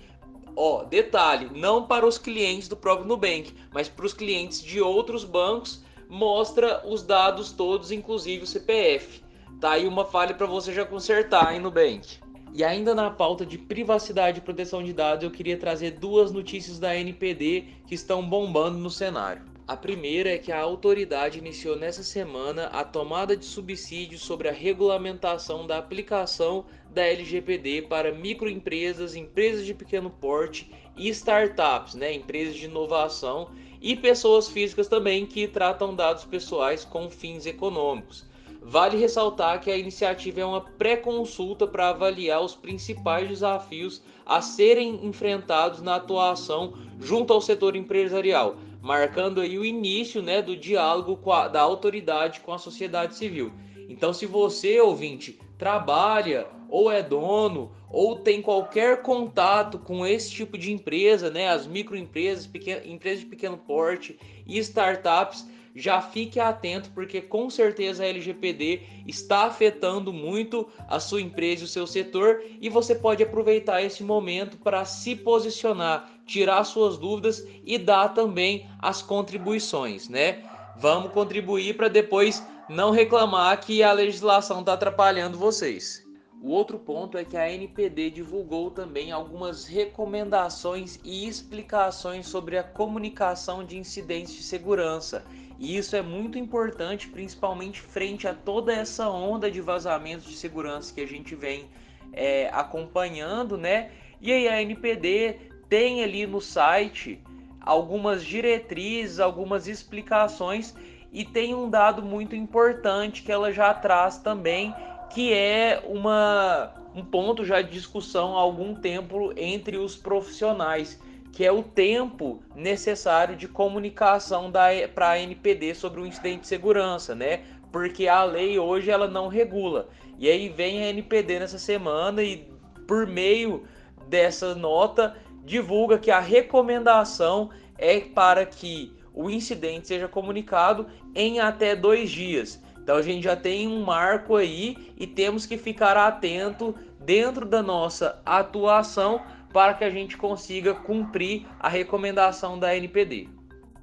ó, 0.55 0.83
detalhe, 0.83 1.49
não 1.53 1.85
para 1.85 2.05
os 2.05 2.17
clientes 2.17 2.67
do 2.67 2.75
próprio 2.75 3.07
Nubank, 3.07 3.53
mas 3.71 3.87
para 3.87 4.05
os 4.05 4.13
clientes 4.13 4.61
de 4.61 4.81
outros 4.81 5.23
bancos, 5.23 5.83
mostra 6.09 6.83
os 6.85 7.03
dados 7.03 7.51
todos, 7.51 7.91
inclusive 7.91 8.43
o 8.43 8.47
CPF. 8.47 9.23
Tá 9.59 9.71
aí 9.71 9.87
uma 9.87 10.05
falha 10.05 10.33
para 10.33 10.47
você 10.47 10.73
já 10.73 10.85
consertar, 10.85 11.53
hein, 11.53 11.59
Nubank. 11.59 12.19
E 12.53 12.65
ainda 12.65 12.93
na 12.93 13.09
pauta 13.09 13.45
de 13.45 13.57
privacidade 13.57 14.39
e 14.39 14.41
proteção 14.41 14.83
de 14.83 14.91
dados, 14.91 15.23
eu 15.23 15.31
queria 15.31 15.57
trazer 15.57 15.91
duas 15.91 16.31
notícias 16.33 16.79
da 16.79 16.95
NPD 16.95 17.65
que 17.87 17.95
estão 17.95 18.27
bombando 18.27 18.77
no 18.77 18.89
cenário. 18.89 19.43
A 19.65 19.77
primeira 19.77 20.31
é 20.31 20.37
que 20.37 20.51
a 20.51 20.59
autoridade 20.59 21.39
iniciou 21.39 21.77
nessa 21.77 22.03
semana 22.03 22.65
a 22.73 22.83
tomada 22.83 23.37
de 23.37 23.45
subsídios 23.45 24.21
sobre 24.21 24.49
a 24.49 24.51
regulamentação 24.51 25.65
da 25.65 25.77
aplicação 25.77 26.65
da 26.93 27.05
LGPD 27.05 27.83
para 27.83 28.13
microempresas, 28.13 29.15
empresas 29.15 29.65
de 29.65 29.73
pequeno 29.73 30.09
porte 30.09 30.71
e 30.95 31.09
startups, 31.09 31.95
né, 31.95 32.13
empresas 32.13 32.55
de 32.55 32.65
inovação 32.65 33.49
e 33.81 33.95
pessoas 33.95 34.47
físicas 34.49 34.87
também 34.87 35.25
que 35.25 35.47
tratam 35.47 35.95
dados 35.95 36.25
pessoais 36.25 36.85
com 36.85 37.09
fins 37.09 37.45
econômicos. 37.45 38.29
Vale 38.61 38.97
ressaltar 38.97 39.59
que 39.59 39.71
a 39.71 39.77
iniciativa 39.77 40.41
é 40.41 40.45
uma 40.45 40.61
pré-consulta 40.61 41.65
para 41.65 41.89
avaliar 41.89 42.41
os 42.43 42.53
principais 42.53 43.27
desafios 43.27 44.03
a 44.23 44.39
serem 44.41 45.03
enfrentados 45.05 45.81
na 45.81 45.95
atuação 45.95 46.73
junto 46.99 47.33
ao 47.33 47.41
setor 47.41 47.75
empresarial 47.75 48.55
marcando 48.81 49.41
aí 49.41 49.57
o 49.57 49.63
início 49.63 50.21
né, 50.21 50.41
do 50.41 50.57
diálogo 50.57 51.31
a, 51.31 51.47
da 51.47 51.61
autoridade 51.61 52.39
com 52.39 52.51
a 52.51 52.57
sociedade 52.57 53.15
civil. 53.15 53.53
Então, 53.87 54.11
se 54.11 54.25
você, 54.25 54.81
ouvinte, 54.81 55.39
trabalha 55.57 56.47
ou 56.71 56.89
é 56.89 57.03
dono 57.03 57.71
ou 57.89 58.15
tem 58.15 58.41
qualquer 58.41 59.01
contato 59.01 59.77
com 59.77 60.07
esse 60.07 60.31
tipo 60.31 60.57
de 60.57 60.71
empresa, 60.71 61.29
né, 61.29 61.49
as 61.49 61.67
microempresas, 61.67 62.47
pequeno, 62.47 62.81
empresas 62.85 63.19
de 63.19 63.25
pequeno 63.25 63.57
porte 63.57 64.17
e 64.47 64.57
startups, 64.59 65.45
já 65.75 66.01
fique 66.01 66.39
atento 66.39 66.89
porque 66.91 67.21
com 67.21 67.49
certeza 67.49 68.03
a 68.03 68.07
LGPD 68.07 68.81
está 69.07 69.45
afetando 69.45 70.11
muito 70.11 70.67
a 70.87 70.99
sua 70.99 71.21
empresa 71.21 71.61
e 71.61 71.65
o 71.65 71.67
seu 71.67 71.87
setor 71.87 72.41
e 72.59 72.69
você 72.69 72.95
pode 72.95 73.23
aproveitar 73.23 73.81
esse 73.81 74.03
momento 74.03 74.57
para 74.57 74.83
se 74.85 75.15
posicionar, 75.15 76.09
tirar 76.25 76.63
suas 76.63 76.97
dúvidas 76.97 77.45
e 77.65 77.77
dar 77.77 78.09
também 78.09 78.67
as 78.79 79.01
contribuições, 79.01 80.09
né? 80.09 80.43
Vamos 80.77 81.11
contribuir 81.11 81.75
para 81.77 81.87
depois 81.87 82.45
não 82.67 82.91
reclamar 82.91 83.59
que 83.59 83.83
a 83.83 83.91
legislação 83.91 84.61
está 84.61 84.73
atrapalhando 84.73 85.37
vocês. 85.37 86.10
O 86.41 86.49
outro 86.49 86.79
ponto 86.79 87.17
é 87.17 87.23
que 87.23 87.37
a 87.37 87.51
NPD 87.51 88.09
divulgou 88.09 88.71
também 88.71 89.11
algumas 89.11 89.65
recomendações 89.67 90.99
e 91.03 91.27
explicações 91.27 92.27
sobre 92.27 92.57
a 92.57 92.63
comunicação 92.63 93.63
de 93.63 93.77
incidentes 93.77 94.33
de 94.33 94.41
segurança 94.41 95.23
e 95.61 95.77
isso 95.77 95.95
é 95.95 96.01
muito 96.01 96.39
importante, 96.39 97.07
principalmente 97.07 97.79
frente 97.79 98.27
a 98.27 98.33
toda 98.33 98.73
essa 98.73 99.07
onda 99.07 99.51
de 99.51 99.61
vazamentos 99.61 100.25
de 100.25 100.35
segurança 100.35 100.91
que 100.91 100.99
a 100.99 101.07
gente 101.07 101.35
vem 101.35 101.69
é, 102.11 102.49
acompanhando, 102.51 103.59
né? 103.59 103.91
E 104.19 104.31
aí 104.31 104.47
a 104.47 104.59
NPD 104.59 105.51
tem 105.69 106.03
ali 106.03 106.25
no 106.25 106.41
site 106.41 107.21
algumas 107.61 108.25
diretrizes, 108.25 109.19
algumas 109.19 109.67
explicações 109.67 110.73
e 111.13 111.23
tem 111.23 111.53
um 111.53 111.69
dado 111.69 112.01
muito 112.01 112.35
importante 112.35 113.21
que 113.21 113.31
ela 113.31 113.51
já 113.51 113.71
traz 113.71 114.17
também, 114.17 114.73
que 115.13 115.33
é 115.33 115.83
uma, 115.87 116.73
um 116.95 117.03
ponto 117.03 117.43
já 117.45 117.61
de 117.61 117.71
discussão 117.71 118.37
há 118.37 118.41
algum 118.41 118.75
tempo 118.75 119.33
entre 119.35 119.77
os 119.77 119.95
profissionais 119.95 120.99
que 121.31 121.45
é 121.45 121.51
o 121.51 121.63
tempo 121.63 122.43
necessário 122.55 123.35
de 123.35 123.47
comunicação 123.47 124.51
para 124.93 125.11
a 125.11 125.19
NPD 125.19 125.73
sobre 125.73 126.01
o 126.01 126.05
incidente 126.05 126.41
de 126.41 126.47
segurança, 126.47 127.15
né? 127.15 127.43
Porque 127.71 128.07
a 128.07 128.23
lei 128.23 128.59
hoje 128.59 128.91
ela 128.91 129.07
não 129.07 129.29
regula. 129.29 129.87
E 130.19 130.29
aí 130.29 130.49
vem 130.49 130.83
a 130.83 130.89
NPD 130.89 131.39
nessa 131.39 131.57
semana 131.57 132.21
e 132.21 132.49
por 132.85 133.07
meio 133.07 133.65
dessa 134.07 134.53
nota 134.53 135.15
divulga 135.45 135.97
que 135.97 136.11
a 136.11 136.19
recomendação 136.19 137.49
é 137.77 138.01
para 138.01 138.45
que 138.45 138.93
o 139.13 139.29
incidente 139.29 139.87
seja 139.87 140.07
comunicado 140.07 140.87
em 141.15 141.39
até 141.39 141.75
dois 141.75 142.11
dias. 142.11 142.61
Então 142.83 142.95
a 142.95 143.01
gente 143.01 143.23
já 143.23 143.35
tem 143.35 143.67
um 143.67 143.83
marco 143.83 144.35
aí 144.35 144.93
e 144.97 145.05
temos 145.05 145.45
que 145.45 145.57
ficar 145.57 145.95
atento 145.95 146.75
dentro 146.99 147.45
da 147.45 147.61
nossa 147.61 148.21
atuação 148.25 149.21
para 149.53 149.73
que 149.73 149.83
a 149.83 149.89
gente 149.89 150.17
consiga 150.17 150.73
cumprir 150.73 151.45
a 151.59 151.67
recomendação 151.67 152.57
da 152.57 152.75
NPD. 152.75 153.27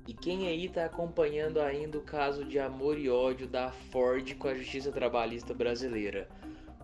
E 0.07 0.15
quem 0.15 0.49
aí 0.49 0.67
está 0.67 0.87
acompanhando 0.87 1.61
ainda 1.61 1.99
o 1.99 2.03
caso 2.03 2.45
de 2.45 2.59
amor 2.59 2.99
e 2.99 3.11
ódio 3.11 3.47
da 3.47 3.71
Ford 3.71 4.35
com 4.37 4.49
a 4.49 4.55
Justiça 4.55 4.91
Trabalhista 4.91 5.53
Brasileira? 5.53 6.27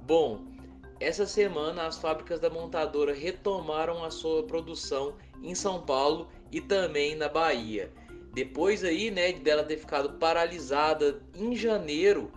Bom, 0.03 0.45
essa 1.01 1.27
semana 1.27 1.87
as 1.87 1.97
fábricas 1.97 2.39
da 2.39 2.51
montadora 2.51 3.15
retomaram 3.15 4.05
a 4.05 4.11
sua 4.11 4.43
produção 4.43 5.15
em 5.43 5.55
São 5.55 5.81
Paulo 5.81 6.29
e 6.53 6.61
também 6.61 7.17
na 7.17 7.29
Bahia. 7.29 7.91
Depois 8.35 8.85
aí, 8.85 9.11
né, 9.11 9.33
dela 9.33 9.65
ter 9.65 9.79
ficado 9.79 10.19
paralisada 10.19 11.23
em 11.35 11.55
janeiro 11.55 12.31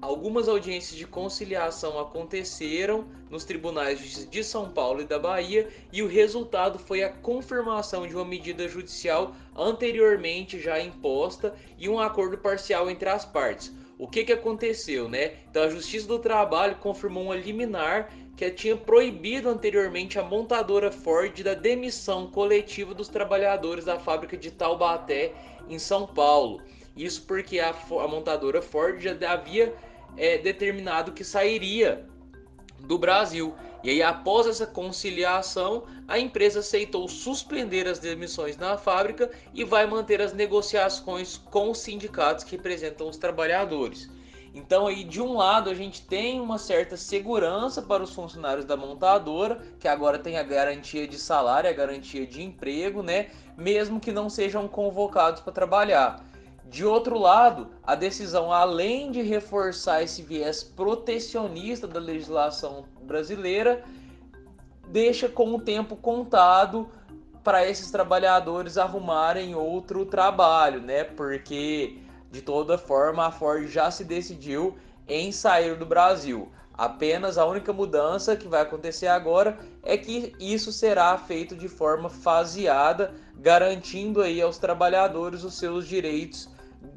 Algumas 0.00 0.48
audiências 0.48 0.96
de 0.96 1.06
conciliação 1.06 1.98
aconteceram 1.98 3.04
nos 3.28 3.44
tribunais 3.44 4.26
de 4.30 4.42
São 4.42 4.70
Paulo 4.70 5.02
e 5.02 5.04
da 5.04 5.18
Bahia 5.18 5.68
e 5.92 6.02
o 6.02 6.08
resultado 6.08 6.78
foi 6.78 7.02
a 7.02 7.12
confirmação 7.12 8.06
de 8.06 8.14
uma 8.14 8.24
medida 8.24 8.66
judicial 8.66 9.34
anteriormente 9.54 10.58
já 10.58 10.80
imposta 10.80 11.54
e 11.78 11.86
um 11.86 12.00
acordo 12.00 12.38
parcial 12.38 12.88
entre 12.88 13.10
as 13.10 13.26
partes. 13.26 13.70
O 14.00 14.08
que, 14.08 14.24
que 14.24 14.32
aconteceu, 14.32 15.10
né? 15.10 15.32
Então 15.50 15.62
a 15.62 15.68
Justiça 15.68 16.08
do 16.08 16.18
Trabalho 16.18 16.76
confirmou 16.76 17.24
uma 17.24 17.36
liminar 17.36 18.10
que 18.34 18.50
tinha 18.50 18.74
proibido 18.74 19.50
anteriormente 19.50 20.18
a 20.18 20.22
montadora 20.22 20.90
Ford 20.90 21.42
da 21.42 21.52
demissão 21.52 22.26
coletiva 22.30 22.94
dos 22.94 23.08
trabalhadores 23.08 23.84
da 23.84 24.00
fábrica 24.00 24.38
de 24.38 24.50
Taubaté 24.50 25.34
em 25.68 25.78
São 25.78 26.06
Paulo. 26.06 26.62
Isso 26.96 27.24
porque 27.26 27.60
a, 27.60 27.68
a 27.72 28.08
montadora 28.08 28.62
Ford 28.62 28.98
já 28.98 29.14
havia 29.30 29.74
é, 30.16 30.38
determinado 30.38 31.12
que 31.12 31.22
sairia 31.22 32.08
do 32.78 32.96
Brasil. 32.96 33.54
E 33.82 33.90
aí, 33.90 34.02
após 34.02 34.46
essa 34.46 34.66
conciliação, 34.66 35.84
a 36.06 36.18
empresa 36.18 36.60
aceitou 36.60 37.08
suspender 37.08 37.88
as 37.88 37.98
demissões 37.98 38.56
na 38.56 38.76
fábrica 38.76 39.30
e 39.54 39.64
vai 39.64 39.86
manter 39.86 40.20
as 40.20 40.34
negociações 40.34 41.38
com 41.38 41.70
os 41.70 41.78
sindicatos 41.78 42.44
que 42.44 42.56
representam 42.56 43.08
os 43.08 43.16
trabalhadores. 43.16 44.08
Então 44.52 44.86
aí 44.86 45.04
de 45.04 45.22
um 45.22 45.36
lado 45.36 45.70
a 45.70 45.74
gente 45.74 46.02
tem 46.02 46.40
uma 46.40 46.58
certa 46.58 46.96
segurança 46.96 47.80
para 47.80 48.02
os 48.02 48.12
funcionários 48.12 48.64
da 48.64 48.76
montadora, 48.76 49.62
que 49.78 49.86
agora 49.86 50.18
tem 50.18 50.38
a 50.38 50.42
garantia 50.42 51.06
de 51.06 51.18
salário, 51.18 51.70
a 51.70 51.72
garantia 51.72 52.26
de 52.26 52.42
emprego, 52.42 53.02
né? 53.02 53.30
Mesmo 53.56 54.00
que 54.00 54.10
não 54.10 54.28
sejam 54.28 54.66
convocados 54.66 55.40
para 55.40 55.52
trabalhar. 55.52 56.24
De 56.70 56.86
outro 56.86 57.18
lado, 57.18 57.68
a 57.82 57.96
decisão, 57.96 58.52
além 58.52 59.10
de 59.10 59.22
reforçar 59.22 60.02
esse 60.02 60.22
viés 60.22 60.62
protecionista 60.62 61.88
da 61.88 61.98
legislação 61.98 62.84
brasileira, 63.02 63.84
deixa 64.86 65.28
com 65.28 65.52
o 65.52 65.60
tempo 65.60 65.96
contado 65.96 66.88
para 67.42 67.66
esses 67.66 67.90
trabalhadores 67.90 68.78
arrumarem 68.78 69.52
outro 69.52 70.06
trabalho, 70.06 70.80
né? 70.80 71.02
Porque 71.02 71.98
de 72.30 72.40
toda 72.40 72.78
forma, 72.78 73.26
a 73.26 73.32
Ford 73.32 73.66
já 73.66 73.90
se 73.90 74.04
decidiu 74.04 74.78
em 75.08 75.32
sair 75.32 75.76
do 75.76 75.84
Brasil. 75.84 76.48
Apenas 76.72 77.36
a 77.36 77.44
única 77.44 77.72
mudança 77.72 78.36
que 78.36 78.46
vai 78.46 78.62
acontecer 78.62 79.08
agora 79.08 79.58
é 79.82 79.96
que 79.96 80.32
isso 80.38 80.72
será 80.72 81.18
feito 81.18 81.56
de 81.56 81.68
forma 81.68 82.08
faseada, 82.08 83.12
garantindo 83.36 84.22
aí 84.22 84.40
aos 84.40 84.56
trabalhadores 84.56 85.42
os 85.42 85.54
seus 85.58 85.86
direitos 85.86 86.48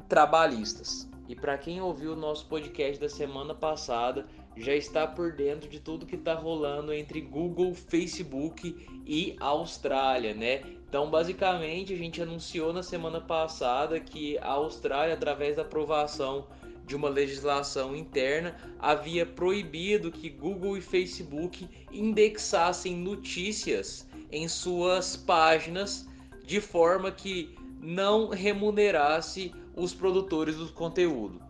trabalhistas. 0.08 1.08
E 1.28 1.34
para 1.34 1.56
quem 1.56 1.80
ouviu 1.80 2.12
o 2.12 2.16
nosso 2.16 2.46
podcast 2.46 3.00
da 3.00 3.08
semana 3.08 3.54
passada, 3.54 4.26
já 4.56 4.74
está 4.74 5.06
por 5.06 5.32
dentro 5.32 5.68
de 5.68 5.80
tudo 5.80 6.06
que 6.06 6.16
está 6.16 6.34
rolando 6.34 6.92
entre 6.92 7.20
Google, 7.20 7.74
Facebook 7.74 8.76
e 9.06 9.36
Austrália, 9.40 10.34
né? 10.34 10.62
Então, 10.88 11.10
basicamente, 11.10 11.92
a 11.92 11.96
gente 11.96 12.22
anunciou 12.22 12.72
na 12.72 12.82
semana 12.82 13.20
passada 13.20 13.98
que 13.98 14.38
a 14.38 14.52
Austrália, 14.52 15.14
através 15.14 15.56
da 15.56 15.62
aprovação 15.62 16.46
de 16.86 16.94
uma 16.94 17.08
legislação 17.08 17.96
interna, 17.96 18.54
havia 18.78 19.24
proibido 19.24 20.12
que 20.12 20.28
Google 20.28 20.76
e 20.76 20.82
Facebook 20.82 21.68
indexassem 21.90 22.94
notícias 22.94 24.06
em 24.30 24.46
suas 24.46 25.16
páginas 25.16 26.06
de 26.44 26.60
forma 26.60 27.10
que 27.10 27.56
não 27.80 28.28
remunerasse 28.28 29.52
os 29.76 29.94
produtores 29.94 30.56
do 30.56 30.68
conteúdo. 30.68 31.40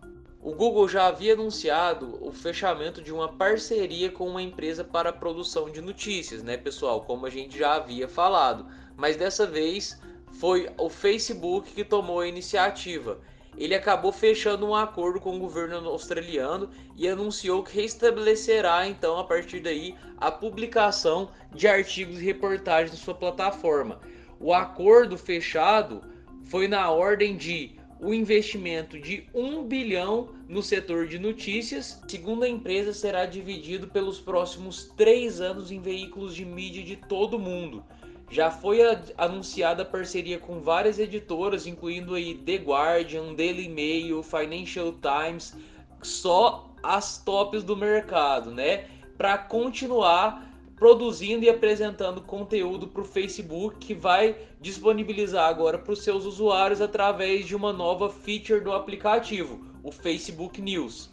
O 0.40 0.52
Google 0.52 0.88
já 0.88 1.06
havia 1.06 1.32
anunciado 1.32 2.18
o 2.20 2.30
fechamento 2.30 3.00
de 3.00 3.12
uma 3.12 3.28
parceria 3.28 4.10
com 4.10 4.28
uma 4.28 4.42
empresa 4.42 4.84
para 4.84 5.08
a 5.08 5.12
produção 5.12 5.70
de 5.70 5.80
notícias, 5.80 6.42
né, 6.42 6.56
pessoal? 6.56 7.02
Como 7.02 7.24
a 7.24 7.30
gente 7.30 7.58
já 7.58 7.74
havia 7.74 8.06
falado 8.06 8.66
mas 8.96 9.16
dessa 9.16 9.46
vez 9.46 10.00
foi 10.32 10.68
o 10.78 10.88
Facebook 10.88 11.72
que 11.72 11.84
tomou 11.84 12.20
a 12.20 12.28
iniciativa. 12.28 13.18
Ele 13.56 13.74
acabou 13.74 14.10
fechando 14.10 14.66
um 14.66 14.74
acordo 14.74 15.20
com 15.20 15.36
o 15.36 15.38
governo 15.38 15.88
australiano 15.88 16.68
e 16.96 17.06
anunciou 17.06 17.62
que 17.62 17.80
restabelecerá 17.80 18.86
então 18.88 19.16
a 19.16 19.24
partir 19.24 19.60
daí 19.60 19.94
a 20.18 20.30
publicação 20.30 21.30
de 21.52 21.68
artigos 21.68 22.20
e 22.20 22.24
reportagens 22.24 22.90
na 22.90 22.96
sua 22.96 23.14
plataforma. 23.14 24.00
O 24.40 24.52
acordo 24.52 25.16
fechado 25.16 26.02
foi 26.42 26.66
na 26.66 26.90
ordem 26.90 27.36
de 27.36 27.76
o 28.04 28.12
investimento 28.12 29.00
de 29.00 29.26
1 29.32 29.64
bilhão 29.64 30.28
no 30.46 30.62
setor 30.62 31.08
de 31.08 31.18
notícias. 31.18 31.98
Segundo 32.06 32.44
a 32.44 32.48
empresa, 32.48 32.92
será 32.92 33.24
dividido 33.24 33.88
pelos 33.88 34.20
próximos 34.20 34.92
três 34.94 35.40
anos 35.40 35.70
em 35.70 35.80
veículos 35.80 36.34
de 36.34 36.44
mídia 36.44 36.82
de 36.82 36.96
todo 36.96 37.38
mundo. 37.38 37.82
Já 38.30 38.50
foi 38.50 38.80
anunciada 39.16 39.86
parceria 39.86 40.38
com 40.38 40.60
várias 40.60 40.98
editoras, 40.98 41.66
incluindo 41.66 42.14
aí 42.14 42.34
The 42.34 42.56
Guardian, 42.56 43.32
Daily 43.32 43.70
Mail, 43.70 44.22
Financial 44.22 44.92
Times, 44.92 45.56
só 46.02 46.70
as 46.82 47.16
tops 47.24 47.62
do 47.62 47.74
mercado, 47.74 48.50
né? 48.50 48.84
Para 49.16 49.38
continuar 49.38 50.53
produzindo 50.76 51.44
e 51.44 51.48
apresentando 51.48 52.20
conteúdo 52.20 52.88
para 52.88 53.02
o 53.02 53.04
Facebook, 53.04 53.78
que 53.78 53.94
vai 53.94 54.36
disponibilizar 54.60 55.48
agora 55.48 55.78
para 55.78 55.92
os 55.92 56.02
seus 56.02 56.24
usuários 56.24 56.80
através 56.80 57.46
de 57.46 57.54
uma 57.54 57.72
nova 57.72 58.10
feature 58.10 58.60
do 58.60 58.72
aplicativo, 58.72 59.64
o 59.82 59.92
Facebook 59.92 60.60
News. 60.60 61.10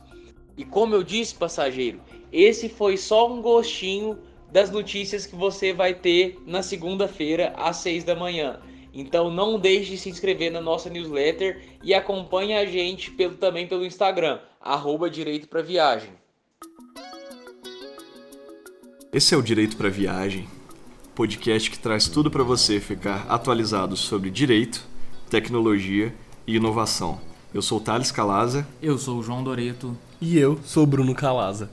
E 0.57 0.65
como 0.65 0.95
eu 0.95 1.03
disse, 1.03 1.35
passageiro, 1.35 2.01
esse 2.31 2.69
foi 2.69 2.97
só 2.97 3.31
um 3.31 3.41
gostinho 3.41 4.17
das 4.51 4.69
notícias 4.69 5.25
que 5.25 5.35
você 5.35 5.71
vai 5.71 5.93
ter 5.93 6.37
na 6.45 6.61
segunda-feira 6.61 7.53
às 7.55 7.77
6 7.77 8.03
da 8.03 8.15
manhã. 8.15 8.59
Então 8.93 9.31
não 9.31 9.57
deixe 9.57 9.91
de 9.91 9.97
se 9.97 10.09
inscrever 10.09 10.51
na 10.51 10.59
nossa 10.59 10.89
newsletter 10.89 11.61
e 11.81 11.93
acompanhe 11.93 12.53
a 12.53 12.65
gente 12.65 13.09
pelo, 13.11 13.35
também 13.37 13.65
pelo 13.65 13.85
Instagram, 13.85 14.39
arroba 14.59 15.09
Direito 15.09 15.47
para 15.47 15.61
Viagem. 15.61 16.20
Esse 19.13 19.35
é 19.35 19.37
o 19.37 19.41
Direito 19.41 19.75
para 19.75 19.89
Viagem, 19.89 20.47
podcast 21.13 21.69
que 21.69 21.77
traz 21.77 22.07
tudo 22.07 22.31
para 22.31 22.45
você 22.45 22.79
ficar 22.79 23.25
atualizado 23.27 23.97
sobre 23.97 24.29
direito, 24.29 24.87
tecnologia 25.29 26.15
e 26.47 26.55
inovação. 26.55 27.19
Eu 27.53 27.61
sou 27.61 27.79
o 27.79 27.81
Thales 27.81 28.09
Calaza. 28.09 28.65
Eu 28.81 28.97
sou 28.97 29.19
o 29.19 29.23
João 29.23 29.43
Doreto. 29.43 29.97
E 30.21 30.37
eu 30.37 30.57
sou 30.63 30.83
o 30.83 30.87
Bruno 30.87 31.13
Calaza. 31.13 31.69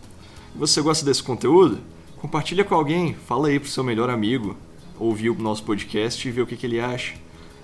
Você 0.57 0.83
gosta 0.83 1.05
desse 1.05 1.23
conteúdo? 1.23 1.79
Compartilha 2.17 2.65
com 2.65 2.75
alguém, 2.75 3.15
fala 3.15 3.47
aí 3.47 3.61
pro 3.61 3.69
seu 3.69 3.85
melhor 3.85 4.11
amigo, 4.11 4.57
ouvir 4.99 5.31
o 5.31 5.41
nosso 5.41 5.63
podcast 5.63 6.27
e 6.27 6.33
ver 6.33 6.43
o 6.43 6.47
que, 6.47 6.57
que 6.57 6.67
ele 6.67 6.81
acha. 6.81 7.15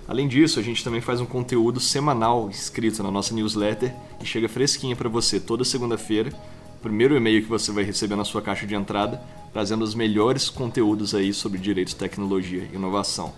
Além 0.07 0.29
disso, 0.29 0.57
a 0.57 0.63
gente 0.63 0.85
também 0.85 1.01
faz 1.01 1.19
um 1.19 1.25
conteúdo 1.25 1.81
semanal 1.81 2.49
escrito 2.49 3.03
na 3.03 3.11
nossa 3.11 3.33
newsletter 3.33 3.93
e 4.21 4.25
chega 4.25 4.47
fresquinha 4.47 4.95
para 4.95 5.09
você 5.09 5.37
toda 5.37 5.65
segunda-feira. 5.65 6.31
Primeiro 6.81 7.17
e-mail 7.17 7.43
que 7.43 7.49
você 7.49 7.73
vai 7.73 7.83
receber 7.83 8.15
na 8.15 8.23
sua 8.23 8.41
caixa 8.41 8.65
de 8.65 8.73
entrada, 8.73 9.21
trazendo 9.55 9.85
os 9.85 9.95
melhores 9.95 10.49
conteúdos 10.49 11.15
aí 11.15 11.33
sobre 11.33 11.57
direitos, 11.57 11.93
tecnologia 11.93 12.67
e 12.69 12.75
inovação. 12.75 13.33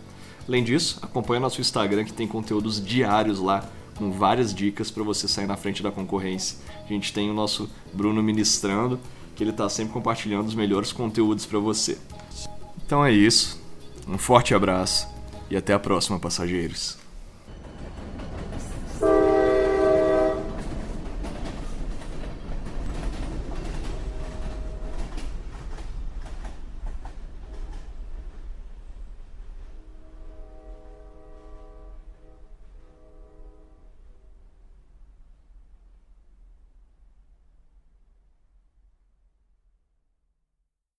Além 0.48 0.64
disso, 0.64 0.98
acompanhe 1.00 1.40
nosso 1.40 1.62
Instagram 1.62 2.06
que 2.06 2.12
tem 2.12 2.28
conteúdos 2.28 2.84
diários 2.84 3.40
lá 3.40 3.70
com 3.96 4.12
várias 4.12 4.52
dicas 4.52 4.90
para 4.90 5.04
você 5.04 5.28
sair 5.28 5.46
na 5.46 5.56
frente 5.56 5.84
da 5.84 5.92
concorrência. 5.92 6.58
A 6.84 6.88
gente 6.92 7.14
tem 7.14 7.30
o 7.30 7.36
nosso 7.36 7.70
Bruno 7.94 8.24
ministrando 8.24 9.00
que 9.36 9.44
ele 9.44 9.52
está 9.52 9.70
sempre 9.70 9.94
compartilhando 9.94 10.48
os 10.48 10.56
melhores 10.56 10.92
conteúdos 10.92 11.46
para 11.46 11.60
você. 11.60 12.00
Então 12.84 13.06
é 13.06 13.12
isso. 13.12 13.62
Um 14.08 14.18
forte 14.18 14.56
abraço 14.56 15.08
e 15.52 15.56
até 15.56 15.76
a 15.76 15.80
próxima, 15.80 16.18
passageiros. 16.18 16.98